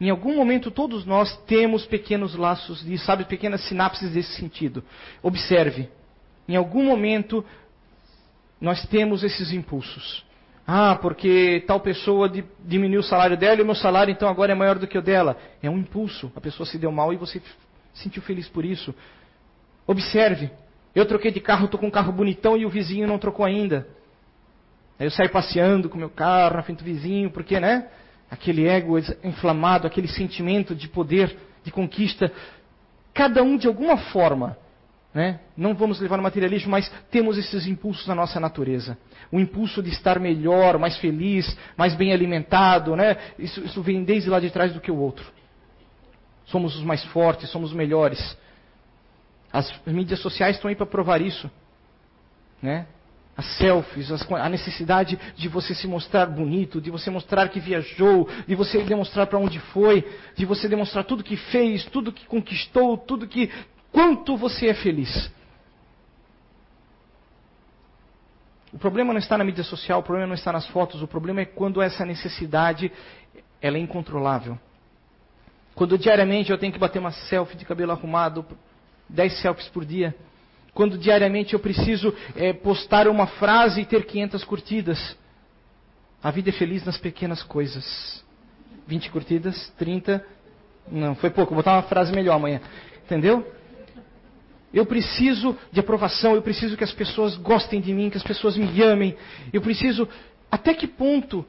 Em 0.01 0.11
algum 0.11 0.37
momento 0.37 0.71
todos 0.71 1.07
nós 1.07 1.37
temos 1.47 1.87
pequenos 1.87 2.35
laços 2.35 2.85
de, 2.85 2.99
sabe, 2.99 3.25
pequenas 3.25 3.63
sinapses 3.67 4.13
desse 4.13 4.33
sentido. 4.35 4.85
Observe. 5.23 5.89
Em 6.47 6.57
algum 6.57 6.85
momento 6.85 7.45
nós 8.61 8.85
temos 8.87 9.25
esses 9.25 9.53
impulsos. 9.53 10.25
Ah, 10.67 10.97
porque 11.01 11.63
tal 11.67 11.81
pessoa 11.81 12.31
diminuiu 12.65 13.01
o 13.01 13.05
salário 13.05 13.37
dela 13.37 13.61
e 13.61 13.63
o 13.63 13.67
meu 13.67 13.75
salário 13.75 14.11
então 14.11 14.29
agora 14.29 14.53
é 14.53 14.55
maior 14.55 14.79
do 14.79 14.87
que 14.87 14.99
o 14.99 15.03
dela. 15.03 15.37
É 15.63 15.71
um 15.71 15.79
impulso. 15.79 16.31
A 16.35 16.41
pessoa 16.41 16.67
se 16.67 16.77
deu 16.77 16.91
mal 16.91 17.13
e 17.13 17.17
você 17.17 17.41
se 17.95 18.03
sentiu 18.03 18.21
feliz 18.23 18.49
por 18.49 18.65
isso. 18.65 18.95
Observe. 19.87 20.51
Eu 20.95 21.07
troquei 21.07 21.31
de 21.31 21.41
carro, 21.41 21.67
estou 21.67 21.79
com 21.79 21.87
um 21.87 21.91
carro 21.91 22.13
bonitão 22.13 22.57
e 22.57 22.67
o 22.67 22.71
vizinho 22.71 23.07
não 23.07 23.19
trocou 23.19 23.47
ainda. 23.47 23.87
Aí 24.99 25.07
eu 25.07 25.11
saio 25.11 25.31
passeando 25.31 25.89
com 25.89 25.99
meu 25.99 26.11
carro 26.11 26.57
na 26.57 26.63
frente 26.63 26.79
do 26.79 26.85
vizinho, 26.85 27.31
porque, 27.31 27.61
né? 27.61 27.89
Aquele 28.31 28.67
ego 28.67 28.99
inflamado, 29.23 29.87
aquele 29.87 30.09
sentimento 30.09 30.75
de 30.75 30.89
poder, 30.89 31.37
de 31.65 31.71
conquista. 31.71 32.33
Cada 33.15 33.43
um, 33.43 33.57
de 33.57 33.67
alguma 33.67 33.97
forma, 33.97 34.57
né? 35.15 35.41
não 35.57 35.75
vamos 35.75 36.01
levar 36.01 36.19
no 36.19 36.23
materialismo, 36.23 36.71
mas 36.71 36.93
temos 37.11 37.39
esses 37.39 37.67
impulsos 37.67 38.07
na 38.07 38.15
nossa 38.15 38.39
natureza. 38.39 38.99
O 39.33 39.41
impulso 39.41 39.83
de 39.83 39.91
estar 39.91 40.21
melhor, 40.21 40.79
mais 40.79 40.99
feliz, 40.99 41.57
mais 41.77 41.95
bem 41.95 42.12
alimentado. 42.12 42.95
Né? 42.95 43.17
Isso, 43.39 43.65
isso 43.65 43.81
vem 43.83 44.05
desde 44.05 44.29
lá 44.29 44.39
de 44.39 44.51
trás 44.51 44.75
do 44.75 44.81
que 44.81 44.91
o 44.91 44.99
outro. 44.99 45.25
Somos 46.45 46.77
os 46.77 46.83
mais 46.83 47.03
fortes, 47.07 47.49
somos 47.51 47.71
os 47.71 47.77
melhores. 47.77 48.37
As 49.53 49.73
mídias 49.87 50.21
sociais 50.21 50.57
estão 50.57 50.69
aí 50.69 50.77
para 50.77 50.87
provar 50.87 51.21
isso. 51.21 51.51
Né? 52.61 52.87
As 53.37 53.44
selfies, 53.59 54.11
a 54.11 54.49
necessidade 54.49 55.18
de 55.37 55.49
você 55.49 55.75
se 55.75 55.87
mostrar 55.87 56.27
bonito, 56.27 56.81
de 56.81 56.90
você 56.90 57.11
mostrar 57.11 57.49
que 57.51 57.61
viajou, 57.61 58.27
de 58.46 58.55
você 58.55 58.83
demonstrar 58.83 59.27
para 59.27 59.38
onde 59.38 59.61
foi, 59.61 60.03
de 60.35 60.46
você 60.46 60.66
demonstrar 60.66 61.05
tudo 61.05 61.22
que 61.22 61.37
fez, 61.37 61.85
tudo 61.85 62.12
que 62.12 62.25
conquistou, 62.27 62.96
tudo 62.96 63.27
que. 63.27 63.51
quanto 63.92 64.37
você 64.37 64.68
é 64.68 64.75
feliz. 64.75 65.31
O 68.72 68.79
problema 68.79 69.12
não 69.12 69.18
está 69.18 69.37
na 69.37 69.44
mídia 69.44 69.64
social, 69.64 70.01
o 70.01 70.03
problema 70.03 70.29
não 70.29 70.35
está 70.35 70.53
nas 70.53 70.66
fotos, 70.68 71.03
o 71.03 71.07
problema 71.07 71.42
é 71.42 71.44
quando 71.44 71.83
essa 71.83 72.05
necessidade 72.07 72.90
ela 73.61 73.77
é 73.77 73.81
incontrolável. 73.81 74.59
Quando 75.75 75.99
diariamente 75.99 76.51
eu 76.51 76.59
tenho 76.59 76.72
que 76.72 76.79
bater 76.79 76.99
uma 76.99 77.12
selfie 77.12 77.57
de 77.57 77.66
cabelo 77.66 77.92
arrumado, 77.92 78.46
10 79.11 79.40
selfies 79.40 79.68
por 79.68 79.85
dia 79.85 80.14
quando 80.77 80.99
diariamente 80.99 81.55
eu 81.55 81.59
preciso 81.59 82.15
é, 82.37 82.53
postar 82.53 83.09
uma 83.09 83.27
frase 83.27 83.81
e 83.81 83.87
ter 83.87 84.05
500 84.05 84.45
curtidas. 84.45 85.17
A 86.23 86.31
vida 86.31 86.51
é 86.51 86.53
feliz 86.53 86.85
nas 86.85 86.99
pequenas 86.99 87.43
coisas. 87.43 88.23
20 88.87 89.11
curtidas, 89.11 89.73
30. 89.79 90.23
Não, 90.93 91.15
foi 91.15 91.31
pouco, 91.31 91.55
vou 91.55 91.62
botar 91.62 91.77
uma 91.77 91.83
frase 91.85 92.12
melhor 92.12 92.35
amanhã. 92.35 92.61
Entendeu? 93.07 93.51
Eu 94.73 94.85
preciso 94.85 95.57
de 95.73 95.81
aprovação, 95.81 96.35
eu 96.35 96.43
preciso 96.43 96.77
que 96.77 96.85
as 96.85 96.93
pessoas 96.93 97.37
gostem 97.37 97.81
de 97.81 97.95
mim, 97.95 98.11
que 98.11 98.19
as 98.19 98.23
pessoas 98.23 98.55
me 98.55 98.83
amem. 98.83 99.17
Eu 99.55 99.62
preciso. 99.62 100.07
Até 100.51 100.75
que 100.75 100.87
ponto 100.87 101.43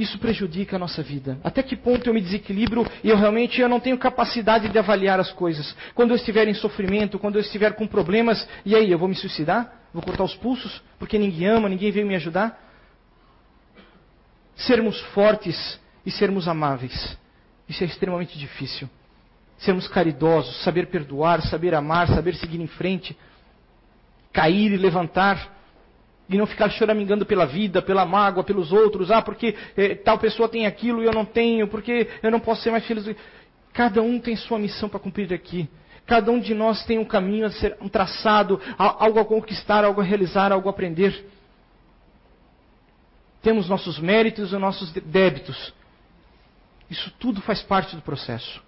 isso 0.00 0.18
prejudica 0.18 0.76
a 0.76 0.78
nossa 0.78 1.02
vida? 1.02 1.38
Até 1.42 1.62
que 1.62 1.76
ponto 1.76 2.08
eu 2.08 2.14
me 2.14 2.20
desequilibro 2.20 2.86
e 3.02 3.10
eu 3.10 3.16
realmente 3.16 3.60
eu 3.60 3.68
não 3.68 3.80
tenho 3.80 3.98
capacidade 3.98 4.68
de 4.68 4.78
avaliar 4.78 5.18
as 5.18 5.32
coisas? 5.32 5.74
Quando 5.94 6.10
eu 6.10 6.16
estiver 6.16 6.46
em 6.46 6.54
sofrimento, 6.54 7.18
quando 7.18 7.34
eu 7.34 7.40
estiver 7.40 7.74
com 7.74 7.86
problemas, 7.86 8.48
e 8.64 8.76
aí, 8.76 8.90
eu 8.90 8.98
vou 8.98 9.08
me 9.08 9.14
suicidar? 9.16 9.72
Vou 9.92 10.02
cortar 10.02 10.24
os 10.24 10.34
pulsos 10.36 10.82
porque 10.98 11.18
ninguém 11.18 11.48
ama, 11.48 11.68
ninguém 11.68 11.90
veio 11.90 12.06
me 12.06 12.14
ajudar? 12.14 12.58
Sermos 14.54 15.00
fortes 15.12 15.80
e 16.06 16.10
sermos 16.10 16.46
amáveis. 16.46 17.18
Isso 17.68 17.82
é 17.82 17.86
extremamente 17.86 18.38
difícil. 18.38 18.88
Sermos 19.58 19.88
caridosos, 19.88 20.62
saber 20.62 20.86
perdoar, 20.86 21.42
saber 21.42 21.74
amar, 21.74 22.06
saber 22.06 22.34
seguir 22.36 22.60
em 22.60 22.68
frente, 22.68 23.16
cair 24.32 24.70
e 24.72 24.76
levantar 24.76 25.57
e 26.28 26.36
não 26.36 26.46
ficar 26.46 26.68
choramingando 26.70 27.24
pela 27.24 27.46
vida, 27.46 27.80
pela 27.80 28.04
mágoa, 28.04 28.44
pelos 28.44 28.70
outros. 28.70 29.10
Ah, 29.10 29.22
porque 29.22 29.56
eh, 29.76 29.94
tal 29.94 30.18
pessoa 30.18 30.48
tem 30.48 30.66
aquilo 30.66 31.02
e 31.02 31.06
eu 31.06 31.12
não 31.12 31.24
tenho, 31.24 31.68
porque 31.68 32.08
eu 32.22 32.30
não 32.30 32.40
posso 32.40 32.62
ser 32.62 32.70
mais 32.70 32.86
feliz. 32.86 33.16
Cada 33.72 34.02
um 34.02 34.20
tem 34.20 34.36
sua 34.36 34.58
missão 34.58 34.88
para 34.88 35.00
cumprir 35.00 35.32
aqui. 35.32 35.68
Cada 36.06 36.30
um 36.30 36.40
de 36.40 36.54
nós 36.54 36.84
tem 36.84 36.98
um 36.98 37.04
caminho 37.04 37.46
a 37.46 37.50
ser 37.50 37.76
um 37.80 37.88
traçado, 37.88 38.60
algo 38.76 39.20
a 39.20 39.24
conquistar, 39.24 39.84
algo 39.84 40.00
a 40.00 40.04
realizar, 40.04 40.52
algo 40.52 40.68
a 40.68 40.70
aprender. 40.70 41.26
Temos 43.42 43.68
nossos 43.68 43.98
méritos 43.98 44.52
e 44.52 44.56
nossos 44.58 44.90
débitos. 44.92 45.72
Isso 46.90 47.12
tudo 47.18 47.40
faz 47.42 47.62
parte 47.62 47.94
do 47.94 48.02
processo. 48.02 48.67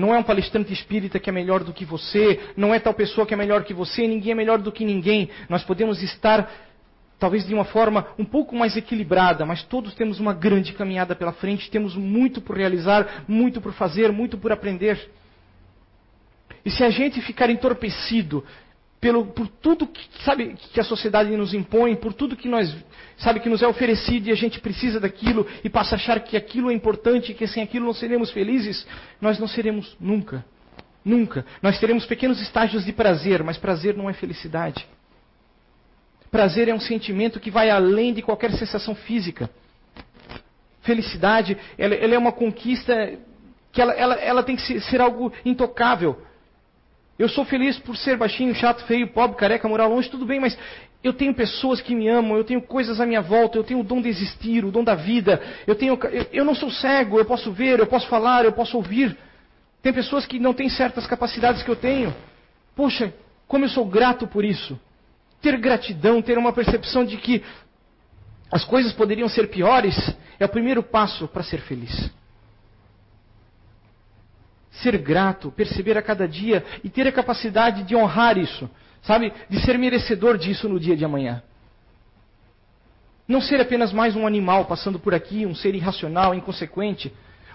Não 0.00 0.14
é 0.14 0.18
um 0.18 0.22
palestrante 0.22 0.72
espírita 0.72 1.20
que 1.20 1.28
é 1.28 1.32
melhor 1.32 1.62
do 1.62 1.74
que 1.74 1.84
você, 1.84 2.40
não 2.56 2.72
é 2.74 2.80
tal 2.80 2.94
pessoa 2.94 3.26
que 3.26 3.34
é 3.34 3.36
melhor 3.36 3.64
que 3.64 3.74
você, 3.74 4.08
ninguém 4.08 4.32
é 4.32 4.34
melhor 4.34 4.58
do 4.58 4.72
que 4.72 4.82
ninguém. 4.82 5.28
Nós 5.46 5.62
podemos 5.62 6.02
estar, 6.02 6.50
talvez 7.18 7.46
de 7.46 7.52
uma 7.52 7.66
forma 7.66 8.06
um 8.18 8.24
pouco 8.24 8.56
mais 8.56 8.74
equilibrada, 8.78 9.44
mas 9.44 9.62
todos 9.62 9.94
temos 9.94 10.18
uma 10.18 10.32
grande 10.32 10.72
caminhada 10.72 11.14
pela 11.14 11.32
frente, 11.32 11.70
temos 11.70 11.94
muito 11.94 12.40
por 12.40 12.56
realizar, 12.56 13.24
muito 13.28 13.60
por 13.60 13.74
fazer, 13.74 14.10
muito 14.10 14.38
por 14.38 14.50
aprender. 14.50 15.10
E 16.64 16.70
se 16.70 16.82
a 16.82 16.88
gente 16.88 17.20
ficar 17.20 17.50
entorpecido 17.50 18.42
pelo, 19.00 19.26
por 19.26 19.48
tudo 19.48 19.86
que, 19.86 20.06
sabe, 20.22 20.54
que 20.72 20.78
a 20.78 20.84
sociedade 20.84 21.34
nos 21.34 21.54
impõe, 21.54 21.96
por 21.96 22.12
tudo 22.12 22.36
que 22.36 22.46
nós, 22.46 22.74
sabe, 23.16 23.40
que 23.40 23.48
nos 23.48 23.62
é 23.62 23.66
oferecido 23.66 24.28
e 24.28 24.32
a 24.32 24.34
gente 24.34 24.60
precisa 24.60 25.00
daquilo 25.00 25.46
e 25.64 25.70
passa 25.70 25.94
a 25.94 25.96
achar 25.96 26.20
que 26.20 26.36
aquilo 26.36 26.70
é 26.70 26.74
importante 26.74 27.32
e 27.32 27.34
que 27.34 27.46
sem 27.46 27.62
aquilo 27.62 27.86
não 27.86 27.94
seremos 27.94 28.30
felizes, 28.30 28.86
nós 29.20 29.38
não 29.38 29.48
seremos 29.48 29.96
nunca. 29.98 30.44
Nunca. 31.02 31.46
Nós 31.62 31.78
teremos 31.80 32.04
pequenos 32.04 32.42
estágios 32.42 32.84
de 32.84 32.92
prazer, 32.92 33.42
mas 33.42 33.56
prazer 33.56 33.96
não 33.96 34.10
é 34.10 34.12
felicidade. 34.12 34.86
Prazer 36.30 36.68
é 36.68 36.74
um 36.74 36.80
sentimento 36.80 37.40
que 37.40 37.50
vai 37.50 37.70
além 37.70 38.12
de 38.12 38.20
qualquer 38.20 38.52
sensação 38.52 38.94
física. 38.94 39.48
Felicidade, 40.82 41.56
ela, 41.78 41.94
ela 41.94 42.14
é 42.14 42.18
uma 42.18 42.32
conquista 42.32 43.18
que 43.72 43.80
ela, 43.80 43.92
ela, 43.94 44.14
ela 44.16 44.42
tem 44.42 44.56
que 44.56 44.62
ser, 44.62 44.80
ser 44.82 45.00
algo 45.00 45.32
intocável. 45.42 46.20
Eu 47.20 47.28
sou 47.28 47.44
feliz 47.44 47.78
por 47.78 47.98
ser 47.98 48.16
baixinho, 48.16 48.54
chato, 48.54 48.82
feio, 48.86 49.06
pobre, 49.08 49.36
careca, 49.36 49.68
morar 49.68 49.86
longe, 49.86 50.08
tudo 50.08 50.24
bem, 50.24 50.40
mas 50.40 50.56
eu 51.04 51.12
tenho 51.12 51.34
pessoas 51.34 51.78
que 51.78 51.94
me 51.94 52.08
amam, 52.08 52.34
eu 52.38 52.44
tenho 52.44 52.62
coisas 52.62 52.98
à 52.98 53.04
minha 53.04 53.20
volta, 53.20 53.58
eu 53.58 53.62
tenho 53.62 53.80
o 53.80 53.84
dom 53.84 54.00
de 54.00 54.08
existir, 54.08 54.64
o 54.64 54.70
dom 54.70 54.82
da 54.82 54.94
vida. 54.94 55.38
Eu, 55.66 55.74
tenho, 55.74 55.98
eu, 56.02 56.26
eu 56.32 56.44
não 56.46 56.54
sou 56.54 56.70
cego, 56.70 57.18
eu 57.18 57.26
posso 57.26 57.52
ver, 57.52 57.78
eu 57.78 57.86
posso 57.86 58.08
falar, 58.08 58.46
eu 58.46 58.52
posso 58.52 58.74
ouvir. 58.74 59.14
Tem 59.82 59.92
pessoas 59.92 60.24
que 60.24 60.38
não 60.38 60.54
têm 60.54 60.70
certas 60.70 61.06
capacidades 61.06 61.62
que 61.62 61.68
eu 61.68 61.76
tenho. 61.76 62.16
Poxa, 62.74 63.12
como 63.46 63.66
eu 63.66 63.68
sou 63.68 63.84
grato 63.84 64.26
por 64.26 64.42
isso. 64.42 64.80
Ter 65.42 65.58
gratidão, 65.58 66.22
ter 66.22 66.38
uma 66.38 66.54
percepção 66.54 67.04
de 67.04 67.18
que 67.18 67.44
as 68.50 68.64
coisas 68.64 68.94
poderiam 68.94 69.28
ser 69.28 69.50
piores, 69.50 69.94
é 70.38 70.46
o 70.46 70.48
primeiro 70.48 70.82
passo 70.82 71.28
para 71.28 71.42
ser 71.42 71.60
feliz 71.60 72.10
ser 74.70 74.96
grato, 74.98 75.50
perceber 75.50 75.98
a 75.98 76.02
cada 76.02 76.26
dia 76.28 76.64
e 76.84 76.88
ter 76.88 77.06
a 77.06 77.12
capacidade 77.12 77.82
de 77.82 77.96
honrar 77.96 78.38
isso, 78.38 78.70
sabe? 79.02 79.32
De 79.48 79.60
ser 79.60 79.78
merecedor 79.78 80.38
disso 80.38 80.68
no 80.68 80.78
dia 80.78 80.96
de 80.96 81.04
amanhã. 81.04 81.42
Não 83.26 83.40
ser 83.40 83.60
apenas 83.60 83.92
mais 83.92 84.16
um 84.16 84.26
animal 84.26 84.64
passando 84.64 84.98
por 84.98 85.14
aqui, 85.14 85.46
um 85.46 85.54
ser 85.54 85.74
irracional, 85.74 86.34
inconsequente. 86.34 87.12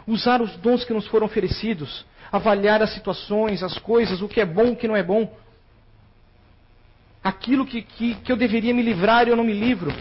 Usar 0.07 0.41
os 0.41 0.55
dons 0.57 0.85
que 0.85 0.93
nos 0.93 1.07
foram 1.07 1.25
oferecidos, 1.25 2.05
avaliar 2.31 2.81
as 2.81 2.93
situações, 2.93 3.63
as 3.63 3.77
coisas, 3.79 4.21
o 4.21 4.27
que 4.27 4.39
é 4.39 4.45
bom, 4.45 4.71
o 4.71 4.75
que 4.75 4.87
não 4.87 4.95
é 4.95 5.03
bom. 5.03 5.35
Aquilo 7.23 7.65
que, 7.65 7.81
que, 7.81 8.15
que 8.15 8.31
eu 8.31 8.37
deveria 8.37 8.73
me 8.73 8.83
livrar 8.83 9.27
e 9.27 9.31
eu 9.31 9.35
não 9.35 9.43
me 9.43 9.53
livro. 9.53 9.91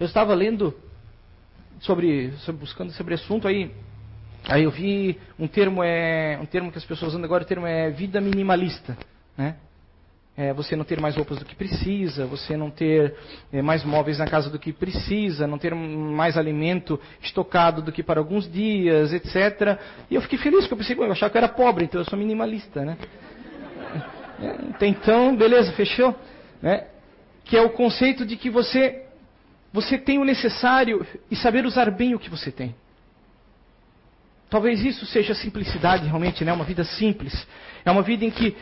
Eu 0.00 0.06
estava 0.06 0.34
lendo 0.34 0.74
sobre, 1.80 2.32
sobre 2.38 2.60
buscando 2.60 2.92
sobre 2.92 3.14
assunto 3.14 3.46
aí 3.46 3.70
Aí 4.44 4.64
eu 4.64 4.70
vi 4.70 5.18
um 5.38 5.46
termo 5.46 5.82
é 5.82 6.38
um 6.40 6.46
termo 6.46 6.70
que 6.70 6.78
as 6.78 6.84
pessoas 6.84 7.12
usam 7.12 7.24
agora, 7.24 7.42
o 7.42 7.46
termo 7.46 7.66
é 7.66 7.90
vida 7.90 8.20
minimalista, 8.20 8.96
né? 9.36 9.56
é, 10.38 10.52
você 10.52 10.76
não 10.76 10.84
ter 10.84 11.00
mais 11.00 11.16
roupas 11.16 11.40
do 11.40 11.44
que 11.44 11.56
precisa, 11.56 12.24
você 12.24 12.56
não 12.56 12.70
ter 12.70 13.12
é, 13.52 13.60
mais 13.60 13.82
móveis 13.82 14.18
na 14.18 14.26
casa 14.26 14.48
do 14.48 14.56
que 14.56 14.72
precisa, 14.72 15.48
não 15.48 15.58
ter 15.58 15.74
mais 15.74 16.38
alimento 16.38 16.98
estocado 17.20 17.82
do 17.82 17.90
que 17.90 18.04
para 18.04 18.20
alguns 18.20 18.48
dias, 18.48 19.12
etc. 19.12 19.76
E 20.08 20.14
eu 20.14 20.22
fiquei 20.22 20.38
feliz, 20.38 20.60
porque 20.60 20.74
eu 20.74 20.78
pensei, 20.78 20.96
eu 20.96 21.10
achava 21.10 21.28
que 21.28 21.36
eu 21.36 21.42
era 21.42 21.48
pobre, 21.48 21.86
então 21.86 22.00
eu 22.00 22.04
sou 22.04 22.16
minimalista, 22.16 22.84
né? 22.84 22.96
É, 24.40 24.86
então, 24.86 25.36
beleza, 25.36 25.72
fechou? 25.72 26.14
Né? 26.62 26.86
Que 27.44 27.56
é 27.56 27.62
o 27.62 27.70
conceito 27.70 28.24
de 28.24 28.36
que 28.36 28.48
você, 28.48 29.06
você 29.72 29.98
tem 29.98 30.18
o 30.20 30.24
necessário 30.24 31.04
e 31.28 31.34
saber 31.34 31.66
usar 31.66 31.90
bem 31.90 32.14
o 32.14 32.18
que 32.18 32.30
você 32.30 32.52
tem. 32.52 32.76
Talvez 34.50 34.82
isso 34.82 35.04
seja 35.06 35.34
simplicidade 35.34 36.06
realmente, 36.06 36.44
né? 36.44 36.52
Uma 36.52 36.64
vida 36.64 36.84
simples. 36.84 37.46
É 37.84 37.90
uma 37.90 38.02
vida 38.02 38.24
em 38.24 38.30
que 38.30 38.56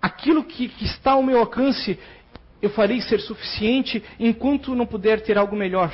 aquilo 0.00 0.44
que, 0.44 0.68
que 0.68 0.84
está 0.84 1.12
ao 1.12 1.22
meu 1.22 1.38
alcance 1.38 1.98
eu 2.62 2.70
farei 2.70 3.00
ser 3.00 3.20
suficiente 3.20 4.02
enquanto 4.18 4.74
não 4.74 4.86
puder 4.86 5.20
ter 5.20 5.36
algo 5.36 5.56
melhor. 5.56 5.92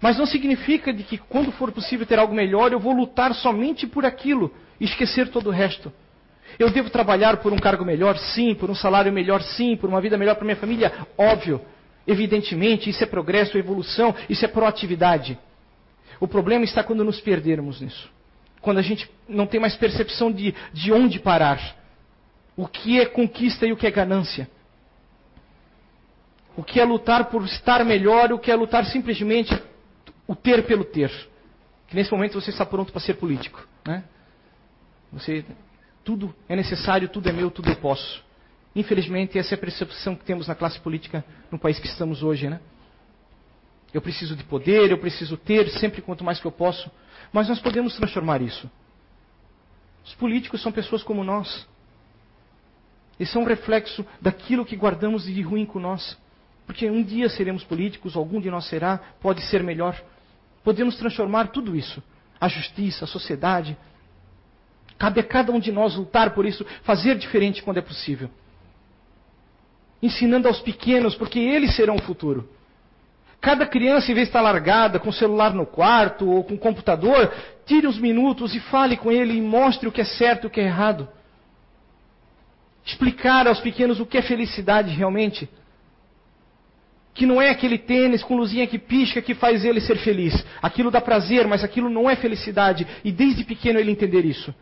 Mas 0.00 0.18
não 0.18 0.26
significa 0.26 0.92
de 0.92 1.02
que 1.04 1.16
quando 1.16 1.52
for 1.52 1.70
possível 1.70 2.06
ter 2.06 2.18
algo 2.18 2.34
melhor, 2.34 2.72
eu 2.72 2.80
vou 2.80 2.92
lutar 2.92 3.34
somente 3.34 3.86
por 3.86 4.04
aquilo 4.04 4.52
e 4.80 4.84
esquecer 4.84 5.28
todo 5.28 5.48
o 5.48 5.52
resto. 5.52 5.92
Eu 6.58 6.70
devo 6.70 6.90
trabalhar 6.90 7.36
por 7.36 7.52
um 7.52 7.58
cargo 7.58 7.84
melhor, 7.84 8.18
sim, 8.18 8.54
por 8.54 8.68
um 8.68 8.74
salário 8.74 9.12
melhor, 9.12 9.40
sim, 9.42 9.76
por 9.76 9.88
uma 9.88 10.00
vida 10.00 10.18
melhor 10.18 10.34
para 10.34 10.44
minha 10.44 10.56
família, 10.56 10.92
óbvio. 11.16 11.60
Evidentemente, 12.06 12.90
isso 12.90 13.04
é 13.04 13.06
progresso, 13.06 13.56
evolução, 13.56 14.14
isso 14.28 14.44
é 14.44 14.48
proatividade. 14.48 15.38
O 16.18 16.26
problema 16.26 16.64
está 16.64 16.82
quando 16.82 17.04
nos 17.04 17.20
perdermos 17.20 17.80
nisso 17.80 18.10
quando 18.60 18.78
a 18.78 18.82
gente 18.82 19.10
não 19.28 19.46
tem 19.46 19.60
mais 19.60 19.76
percepção 19.76 20.30
de, 20.30 20.54
de 20.72 20.92
onde 20.92 21.18
parar. 21.18 21.76
O 22.56 22.66
que 22.66 23.00
é 23.00 23.06
conquista 23.06 23.66
e 23.66 23.72
o 23.72 23.76
que 23.76 23.86
é 23.86 23.90
ganância. 23.90 24.50
O 26.56 26.62
que 26.62 26.80
é 26.80 26.84
lutar 26.84 27.26
por 27.26 27.44
estar 27.44 27.84
melhor, 27.84 28.32
o 28.32 28.38
que 28.38 28.50
é 28.50 28.54
lutar 28.54 28.84
simplesmente 28.86 29.56
o 30.26 30.34
ter 30.34 30.66
pelo 30.66 30.84
ter. 30.84 31.10
Que 31.88 31.96
nesse 31.96 32.12
momento 32.12 32.40
você 32.40 32.50
está 32.50 32.66
pronto 32.66 32.92
para 32.92 33.00
ser 33.00 33.14
político. 33.14 33.66
Né? 33.86 34.04
Você, 35.12 35.44
tudo 36.04 36.34
é 36.48 36.54
necessário, 36.54 37.08
tudo 37.08 37.28
é 37.28 37.32
meu, 37.32 37.50
tudo 37.50 37.70
eu 37.70 37.76
posso. 37.76 38.22
Infelizmente, 38.76 39.38
essa 39.38 39.54
é 39.54 39.56
a 39.56 39.58
percepção 39.58 40.14
que 40.14 40.24
temos 40.24 40.46
na 40.46 40.54
classe 40.54 40.78
política 40.80 41.24
no 41.50 41.58
país 41.58 41.78
que 41.78 41.86
estamos 41.86 42.22
hoje. 42.22 42.48
Né? 42.48 42.60
Eu 43.92 44.00
preciso 44.00 44.36
de 44.36 44.44
poder, 44.44 44.90
eu 44.90 44.98
preciso 44.98 45.36
ter 45.36 45.68
sempre 45.70 46.00
quanto 46.00 46.24
mais 46.24 46.38
que 46.38 46.46
eu 46.46 46.52
posso. 46.52 46.90
Mas 47.32 47.48
nós 47.48 47.60
podemos 47.60 47.96
transformar 47.96 48.40
isso. 48.40 48.70
Os 50.04 50.14
políticos 50.14 50.62
são 50.62 50.72
pessoas 50.72 51.02
como 51.02 51.24
nós. 51.24 51.66
E 53.18 53.26
são 53.26 53.42
um 53.42 53.46
reflexo 53.46 54.04
daquilo 54.20 54.64
que 54.64 54.76
guardamos 54.76 55.24
de 55.24 55.42
ruim 55.42 55.66
com 55.66 55.78
nós. 55.78 56.16
Porque 56.66 56.88
um 56.88 57.02
dia 57.02 57.28
seremos 57.28 57.64
políticos, 57.64 58.16
algum 58.16 58.40
de 58.40 58.50
nós 58.50 58.64
será, 58.66 58.98
pode 59.20 59.42
ser 59.42 59.62
melhor. 59.62 60.00
Podemos 60.62 60.96
transformar 60.96 61.48
tudo 61.48 61.76
isso. 61.76 62.02
A 62.40 62.48
justiça, 62.48 63.04
a 63.04 63.08
sociedade. 63.08 63.76
Cabe 64.96 65.20
a 65.20 65.24
cada 65.24 65.50
um 65.52 65.58
de 65.58 65.72
nós 65.72 65.96
lutar 65.96 66.32
por 66.32 66.46
isso, 66.46 66.64
fazer 66.82 67.18
diferente 67.18 67.62
quando 67.62 67.78
é 67.78 67.82
possível. 67.82 68.30
Ensinando 70.02 70.48
aos 70.48 70.60
pequenos, 70.60 71.14
porque 71.14 71.38
eles 71.38 71.74
serão 71.74 71.96
o 71.96 72.02
futuro. 72.02 72.48
Cada 73.40 73.66
criança, 73.66 74.10
em 74.10 74.14
vez 74.14 74.26
de 74.26 74.30
estar 74.30 74.42
largada 74.42 74.98
com 74.98 75.08
o 75.08 75.12
celular 75.12 75.54
no 75.54 75.64
quarto 75.64 76.28
ou 76.28 76.44
com 76.44 76.54
o 76.54 76.58
computador, 76.58 77.32
tire 77.64 77.86
uns 77.86 77.98
minutos 77.98 78.54
e 78.54 78.60
fale 78.60 78.96
com 78.96 79.10
ele 79.10 79.34
e 79.34 79.40
mostre 79.40 79.88
o 79.88 79.92
que 79.92 80.02
é 80.02 80.04
certo 80.04 80.44
e 80.44 80.46
o 80.48 80.50
que 80.50 80.60
é 80.60 80.64
errado. 80.64 81.08
Explicar 82.84 83.46
aos 83.46 83.60
pequenos 83.60 83.98
o 83.98 84.04
que 84.04 84.18
é 84.18 84.22
felicidade 84.22 84.90
realmente. 84.90 85.48
Que 87.14 87.24
não 87.24 87.40
é 87.40 87.48
aquele 87.50 87.78
tênis 87.78 88.22
com 88.22 88.36
luzinha 88.36 88.66
que 88.66 88.78
pisca 88.78 89.22
que 89.22 89.34
faz 89.34 89.64
ele 89.64 89.80
ser 89.80 89.96
feliz. 89.96 90.44
Aquilo 90.60 90.90
dá 90.90 91.00
prazer, 91.00 91.46
mas 91.46 91.64
aquilo 91.64 91.88
não 91.88 92.10
é 92.10 92.16
felicidade. 92.16 92.86
E 93.02 93.10
desde 93.10 93.44
pequeno 93.44 93.78
ele 93.78 93.90
entender 93.90 94.24
isso. 94.24 94.54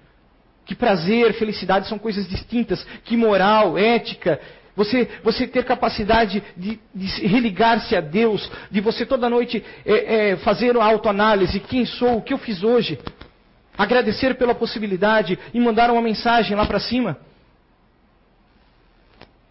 Que 0.64 0.75
prazer, 0.75 1.33
felicidade 1.35 1.88
são 1.88 1.99
coisas 1.99 2.29
distintas. 2.29 2.85
Que 3.05 3.17
moral, 3.17 3.77
ética, 3.77 4.41
você, 4.79 5.09
você 5.25 5.45
ter 5.45 5.64
capacidade 5.64 6.41
de, 6.57 6.79
de 6.95 7.27
religar-se 7.27 7.97
a 7.97 8.01
Deus, 8.01 8.49
de 8.71 8.81
você 8.81 9.05
toda 9.05 9.29
noite 9.29 9.64
é, 9.85 10.31
é, 10.31 10.37
fazer 10.37 10.77
uma 10.77 10.85
autoanálise, 10.85 11.59
quem 11.59 11.85
sou, 11.85 12.19
o 12.19 12.23
que 12.23 12.33
eu 12.33 12.38
fiz 12.38 12.62
hoje, 12.62 12.97
agradecer 13.77 14.37
pela 14.38 14.55
possibilidade 14.55 15.37
e 15.53 15.59
mandar 15.59 15.91
uma 15.91 16.01
mensagem 16.01 16.57
lá 16.57 16.64
para 16.64 16.79
cima. 16.79 17.19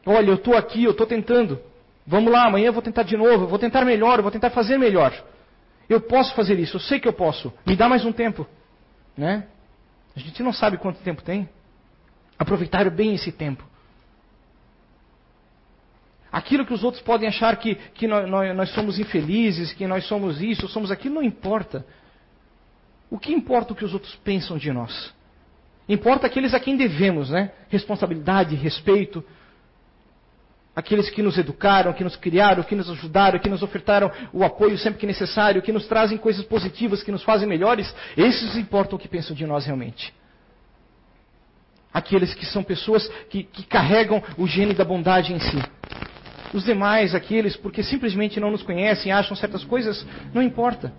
Olha, 0.06 0.30
eu 0.30 0.36
estou 0.36 0.56
aqui, 0.56 0.86
eu 0.86 0.92
estou 0.92 1.06
tentando. 1.06 1.60
Vamos 2.06 2.32
lá, 2.32 2.46
amanhã 2.46 2.68
eu 2.68 2.74
vou 2.74 2.82
tentar 2.82 3.04
de 3.04 3.18
novo, 3.18 3.44
eu 3.44 3.48
vou 3.50 3.60
tentar 3.60 3.84
melhor, 3.84 4.20
eu 4.20 4.24
vou 4.24 4.32
tentar 4.32 4.52
fazer 4.52 4.78
melhor. 4.78 5.13
Eu 5.90 6.00
posso 6.00 6.34
fazer 6.36 6.58
isso, 6.58 6.78
eu 6.78 6.82
sei 6.82 7.02
que 7.02 7.08
eu 7.08 7.12
posso. 7.12 7.54
Me 7.66 7.76
dá 7.76 7.90
mais 7.90 8.06
um 8.06 8.13
tempo. 8.13 8.48
Né? 9.18 9.46
A 10.16 10.20
gente 10.22 10.42
não 10.42 10.54
sabe 10.54 10.78
quanto 10.78 11.02
tempo 11.02 11.22
tem. 11.22 11.50
Aproveitar 12.40 12.90
bem 12.90 13.13
esse 13.13 13.34
tempo. 13.34 13.62
Aquilo 16.32 16.66
que 16.66 16.74
os 16.74 16.84
outros 16.84 17.02
podem 17.02 17.28
achar 17.28 17.56
que, 17.58 17.76
que 17.76 18.08
nós, 18.08 18.30
nós, 18.56 18.70
somos 18.72 19.00
infelizes, 19.00 19.72
que 19.74 19.88
nós 19.88 20.06
somos 20.06 20.42
isso, 20.42 20.68
somos 20.68 20.92
aquilo, 20.92 21.16
não 21.16 21.24
importa. 21.24 21.86
O 23.10 23.18
que 23.18 23.32
importa 23.34 23.74
o 23.74 23.76
que 23.76 23.86
os 23.86 23.94
outros 23.94 24.16
pensam 24.16 24.58
de 24.58 24.72
nós? 24.72 25.13
Importa 25.88 26.28
aqueles 26.28 26.54
a 26.54 26.60
quem 26.60 26.76
devemos, 26.76 27.30
né? 27.30 27.52
Responsabilidade, 27.70 28.56
respeito. 28.56 29.24
Aqueles 30.76 31.10
que 31.10 31.24
nos 31.24 31.38
educaram, 31.38 31.94
que 31.94 32.04
nos 32.04 32.18
criaram, 32.18 32.62
que 32.62 32.76
nos 32.76 32.90
ajudaram, 32.90 33.40
que 33.40 33.50
nos 33.50 33.63
ofertaram 33.63 34.12
o 34.34 34.44
apoio 34.44 34.78
sempre 34.78 35.00
que 35.00 35.08
necessário, 35.08 35.62
que 35.62 35.72
nos 35.72 35.88
trazem 35.88 36.18
coisas 36.18 36.46
positivas, 36.46 37.02
que 37.02 37.12
nos 37.12 37.24
fazem 37.24 37.48
melhores. 37.48 37.96
Esses 38.18 38.58
importam 38.58 38.98
o 38.98 39.00
que 39.00 39.08
pensam 39.08 39.36
de 39.36 39.46
nós 39.46 39.66
realmente. 39.66 40.13
Aqueles 41.94 42.36
que 42.36 42.46
são 42.46 42.63
pessoas 42.63 43.08
que, 43.30 43.44
que 43.44 43.63
carregam 43.63 44.22
o 44.38 44.46
gene 44.46 44.74
da 44.74 44.84
bondade 44.84 45.34
em 45.34 45.40
si. 45.40 45.58
Os 46.54 46.64
demais, 46.64 47.14
aqueles, 47.14 47.56
porque 47.58 47.84
simplesmente 47.84 48.40
não 48.40 48.52
nos 48.52 48.64
conhecem, 48.64 49.12
acham 49.12 49.36
certas 49.36 49.64
coisas, 49.64 50.06
não 50.34 50.42
importa. 50.42 50.94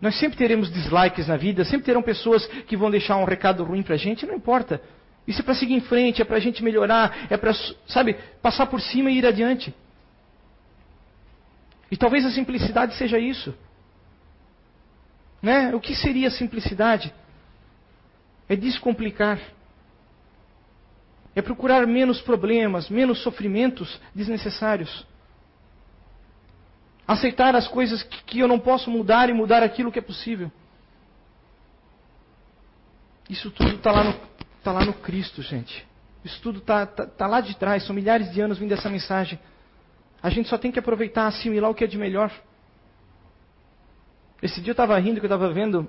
Nós 0.00 0.18
sempre 0.18 0.38
teremos 0.38 0.72
dislikes 0.72 1.26
na 1.26 1.36
vida, 1.36 1.64
sempre 1.64 1.86
terão 1.86 2.02
pessoas 2.02 2.46
que 2.46 2.76
vão 2.76 2.90
deixar 2.90 3.16
um 3.16 3.24
recado 3.24 3.64
ruim 3.64 3.82
para 3.82 3.94
a 3.94 3.98
gente, 3.98 4.26
não 4.26 4.34
importa. 4.34 4.80
Isso 5.26 5.40
é 5.40 5.44
para 5.44 5.54
seguir 5.54 5.74
em 5.74 5.80
frente, 5.80 6.22
é 6.22 6.24
para 6.24 6.36
a 6.36 6.40
gente 6.40 6.62
melhorar, 6.62 7.26
é 7.28 7.36
para, 7.36 7.52
sabe, 7.86 8.14
passar 8.40 8.66
por 8.66 8.80
cima 8.80 9.10
e 9.10 9.18
ir 9.18 9.26
adiante. 9.26 9.74
E 11.90 11.96
talvez 11.96 12.24
a 12.24 12.30
simplicidade 12.30 12.94
seja 12.94 13.18
isso. 13.18 13.54
Né? 15.42 15.74
O 15.74 15.80
que 15.80 15.94
seria 15.94 16.30
simplicidade? 16.30 17.12
É 18.48 18.56
descomplicar. 18.56 19.38
É 21.38 21.42
procurar 21.42 21.86
menos 21.86 22.20
problemas, 22.20 22.90
menos 22.90 23.22
sofrimentos 23.22 24.00
desnecessários. 24.12 25.06
Aceitar 27.06 27.54
as 27.54 27.68
coisas 27.68 28.02
que 28.02 28.40
eu 28.40 28.48
não 28.48 28.58
posso 28.58 28.90
mudar 28.90 29.30
e 29.30 29.32
mudar 29.32 29.62
aquilo 29.62 29.92
que 29.92 30.00
é 30.00 30.02
possível. 30.02 30.50
Isso 33.30 33.52
tudo 33.52 33.76
está 33.76 33.92
lá, 33.92 34.02
no, 34.02 34.14
tá 34.64 34.72
lá 34.72 34.84
no 34.84 34.92
Cristo, 34.94 35.40
gente. 35.40 35.86
Isso 36.24 36.42
tudo 36.42 36.58
está 36.58 36.84
tá, 36.84 37.06
tá 37.06 37.28
lá 37.28 37.40
de 37.40 37.56
trás. 37.56 37.84
São 37.84 37.94
milhares 37.94 38.32
de 38.32 38.40
anos 38.40 38.58
vindo 38.58 38.74
essa 38.74 38.90
mensagem. 38.90 39.38
A 40.20 40.30
gente 40.30 40.48
só 40.48 40.58
tem 40.58 40.72
que 40.72 40.80
aproveitar, 40.80 41.28
assimilar 41.28 41.70
o 41.70 41.74
que 41.74 41.84
é 41.84 41.86
de 41.86 41.96
melhor. 41.96 42.32
Esse 44.42 44.60
dia 44.60 44.70
eu 44.70 44.72
estava 44.72 44.98
rindo 44.98 45.20
que 45.20 45.26
eu 45.26 45.32
estava 45.32 45.52
vendo, 45.52 45.88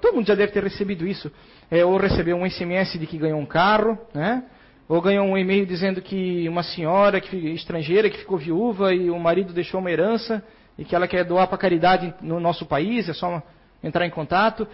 todo 0.00 0.14
mundo 0.14 0.26
já 0.26 0.36
deve 0.36 0.52
ter 0.52 0.62
recebido 0.62 1.04
isso, 1.04 1.32
é, 1.68 1.84
ou 1.84 1.96
recebeu 1.96 2.36
um 2.36 2.48
SMS 2.48 2.92
de 2.92 3.08
que 3.08 3.18
ganhou 3.18 3.40
um 3.40 3.46
carro, 3.46 3.98
né? 4.14 4.44
Ou 4.88 5.02
ganhou 5.02 5.26
um 5.26 5.36
e-mail 5.36 5.66
dizendo 5.66 6.00
que 6.00 6.48
uma 6.48 6.62
senhora 6.62 7.20
que, 7.20 7.36
estrangeira 7.36 8.08
que 8.08 8.18
ficou 8.18 8.38
viúva 8.38 8.94
e 8.94 9.10
o 9.10 9.18
marido 9.18 9.52
deixou 9.52 9.80
uma 9.80 9.90
herança 9.90 10.42
e 10.78 10.84
que 10.84 10.94
ela 10.94 11.06
quer 11.06 11.24
doar 11.24 11.46
para 11.46 11.58
caridade 11.58 12.14
no 12.22 12.40
nosso 12.40 12.64
país, 12.64 13.06
é 13.06 13.12
só 13.12 13.42
entrar 13.84 14.06
em 14.06 14.10
contato. 14.10 14.66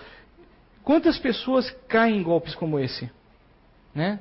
Quantas 0.84 1.18
pessoas 1.18 1.68
caem 1.88 2.18
em 2.18 2.22
golpes 2.22 2.54
como 2.54 2.78
esse? 2.78 3.10
Né? 3.92 4.20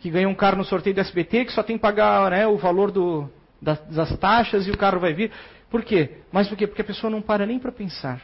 Que 0.00 0.10
ganham 0.10 0.30
um 0.30 0.34
carro 0.34 0.56
no 0.56 0.64
sorteio 0.64 0.96
do 0.96 1.00
SBT, 1.00 1.44
que 1.44 1.52
só 1.52 1.62
tem 1.62 1.76
que 1.76 1.82
pagar 1.82 2.30
né, 2.32 2.46
o 2.46 2.56
valor 2.56 2.90
do, 2.90 3.30
das, 3.62 3.78
das 3.86 4.18
taxas 4.18 4.66
e 4.66 4.70
o 4.72 4.76
carro 4.76 4.98
vai 4.98 5.12
vir. 5.12 5.30
Por 5.70 5.84
quê? 5.84 6.18
Mas 6.32 6.48
por 6.48 6.56
quê? 6.56 6.66
Porque 6.66 6.82
a 6.82 6.84
pessoa 6.84 7.10
não 7.10 7.22
para 7.22 7.46
nem 7.46 7.60
para 7.60 7.70
pensar. 7.70 8.22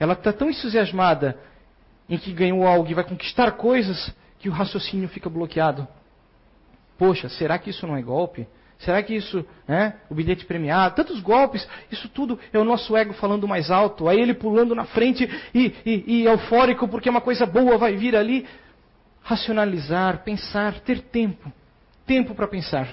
Ela 0.00 0.14
está 0.14 0.32
tão 0.32 0.50
entusiasmada 0.50 1.38
em 2.08 2.18
que 2.18 2.32
ganhou 2.32 2.66
algo 2.66 2.90
e 2.90 2.94
vai 2.94 3.04
conquistar 3.04 3.52
coisas 3.52 4.12
que 4.42 4.48
o 4.48 4.52
raciocínio 4.52 5.08
fica 5.08 5.30
bloqueado. 5.30 5.86
Poxa, 6.98 7.28
será 7.28 7.58
que 7.58 7.70
isso 7.70 7.86
não 7.86 7.96
é 7.96 8.02
golpe? 8.02 8.46
Será 8.80 9.00
que 9.00 9.14
isso, 9.14 9.46
né, 9.68 9.94
o 10.10 10.14
bilhete 10.14 10.44
premiado, 10.44 10.96
tantos 10.96 11.20
golpes, 11.20 11.66
isso 11.92 12.08
tudo 12.08 12.36
é 12.52 12.58
o 12.58 12.64
nosso 12.64 12.96
ego 12.96 13.12
falando 13.12 13.46
mais 13.46 13.70
alto, 13.70 14.08
aí 14.08 14.20
ele 14.20 14.34
pulando 14.34 14.74
na 14.74 14.84
frente 14.84 15.30
e, 15.54 15.72
e, 15.86 16.04
e 16.06 16.24
eufórico 16.24 16.88
porque 16.88 17.08
uma 17.08 17.20
coisa 17.20 17.46
boa 17.46 17.78
vai 17.78 17.96
vir 17.96 18.16
ali. 18.16 18.44
racionalizar, 19.22 20.24
pensar, 20.24 20.80
ter 20.80 21.00
tempo. 21.00 21.52
Tempo 22.04 22.34
para 22.34 22.48
pensar. 22.48 22.88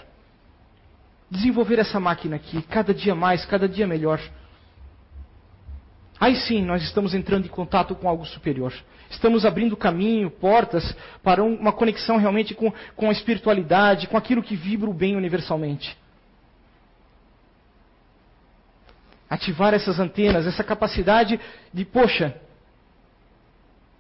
Desenvolver 1.31 1.79
essa 1.79 1.99
máquina 1.99 2.35
aqui, 2.35 2.61
cada 2.61 2.93
dia 2.93 3.15
mais, 3.15 3.43
cada 3.45 3.67
dia 3.67 3.87
melhor. 3.87 4.21
Aí 6.19 6.35
sim, 6.35 6.63
nós 6.63 6.83
estamos 6.83 7.13
entrando 7.13 7.45
em 7.45 7.49
contato 7.49 7.95
com 7.95 8.09
algo 8.09 8.25
superior. 8.25 8.73
Estamos 9.09 9.45
abrindo 9.45 9.77
caminho, 9.77 10.29
portas 10.29 10.95
para 11.23 11.43
uma 11.43 11.71
conexão 11.71 12.17
realmente 12.17 12.53
com, 12.53 12.71
com 12.95 13.09
a 13.09 13.11
espiritualidade, 13.11 14.07
com 14.07 14.17
aquilo 14.17 14.43
que 14.43 14.55
vibra 14.55 14.89
o 14.89 14.93
bem 14.93 15.15
universalmente. 15.15 15.97
Ativar 19.29 19.73
essas 19.73 19.99
antenas, 19.99 20.45
essa 20.45 20.63
capacidade 20.63 21.39
de, 21.73 21.85
poxa, 21.85 22.35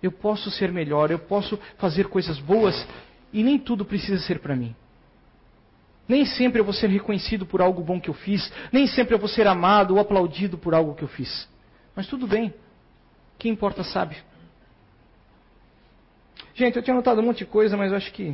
eu 0.03 0.11
posso 0.11 0.51
ser 0.51 0.71
melhor, 0.71 1.11
eu 1.11 1.19
posso 1.19 1.57
fazer 1.77 2.07
coisas 2.07 2.37
boas 2.39 2.85
e 3.31 3.43
nem 3.43 3.57
tudo 3.57 3.85
precisa 3.85 4.19
ser 4.19 4.39
para 4.39 4.55
mim. 4.55 4.75
Nem 6.07 6.25
sempre 6.25 6.59
eu 6.59 6.65
vou 6.65 6.73
ser 6.73 6.87
reconhecido 6.87 7.45
por 7.45 7.61
algo 7.61 7.83
bom 7.83 8.01
que 8.01 8.09
eu 8.09 8.13
fiz, 8.13 8.51
nem 8.71 8.87
sempre 8.87 9.13
eu 9.13 9.19
vou 9.19 9.29
ser 9.29 9.47
amado 9.47 9.93
ou 9.93 9.99
aplaudido 9.99 10.57
por 10.57 10.73
algo 10.73 10.95
que 10.95 11.03
eu 11.03 11.07
fiz. 11.07 11.47
Mas 11.99 12.07
tudo 12.07 12.25
bem. 12.25 12.53
Quem 13.37 13.51
importa 13.51 13.83
sabe. 13.83 14.15
Gente, 16.55 16.77
eu 16.77 16.81
tinha 16.81 16.93
anotado 16.93 17.19
um 17.19 17.25
monte 17.25 17.39
de 17.39 17.45
coisa, 17.45 17.75
mas 17.75 17.91
eu 17.91 17.97
acho 17.97 18.09
que 18.13 18.29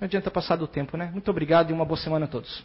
não 0.00 0.06
adianta 0.06 0.30
passar 0.30 0.56
do 0.56 0.66
tempo, 0.66 0.96
né? 0.96 1.10
Muito 1.12 1.30
obrigado 1.30 1.68
e 1.68 1.74
uma 1.74 1.84
boa 1.84 1.98
semana 1.98 2.24
a 2.24 2.28
todos. 2.28 2.64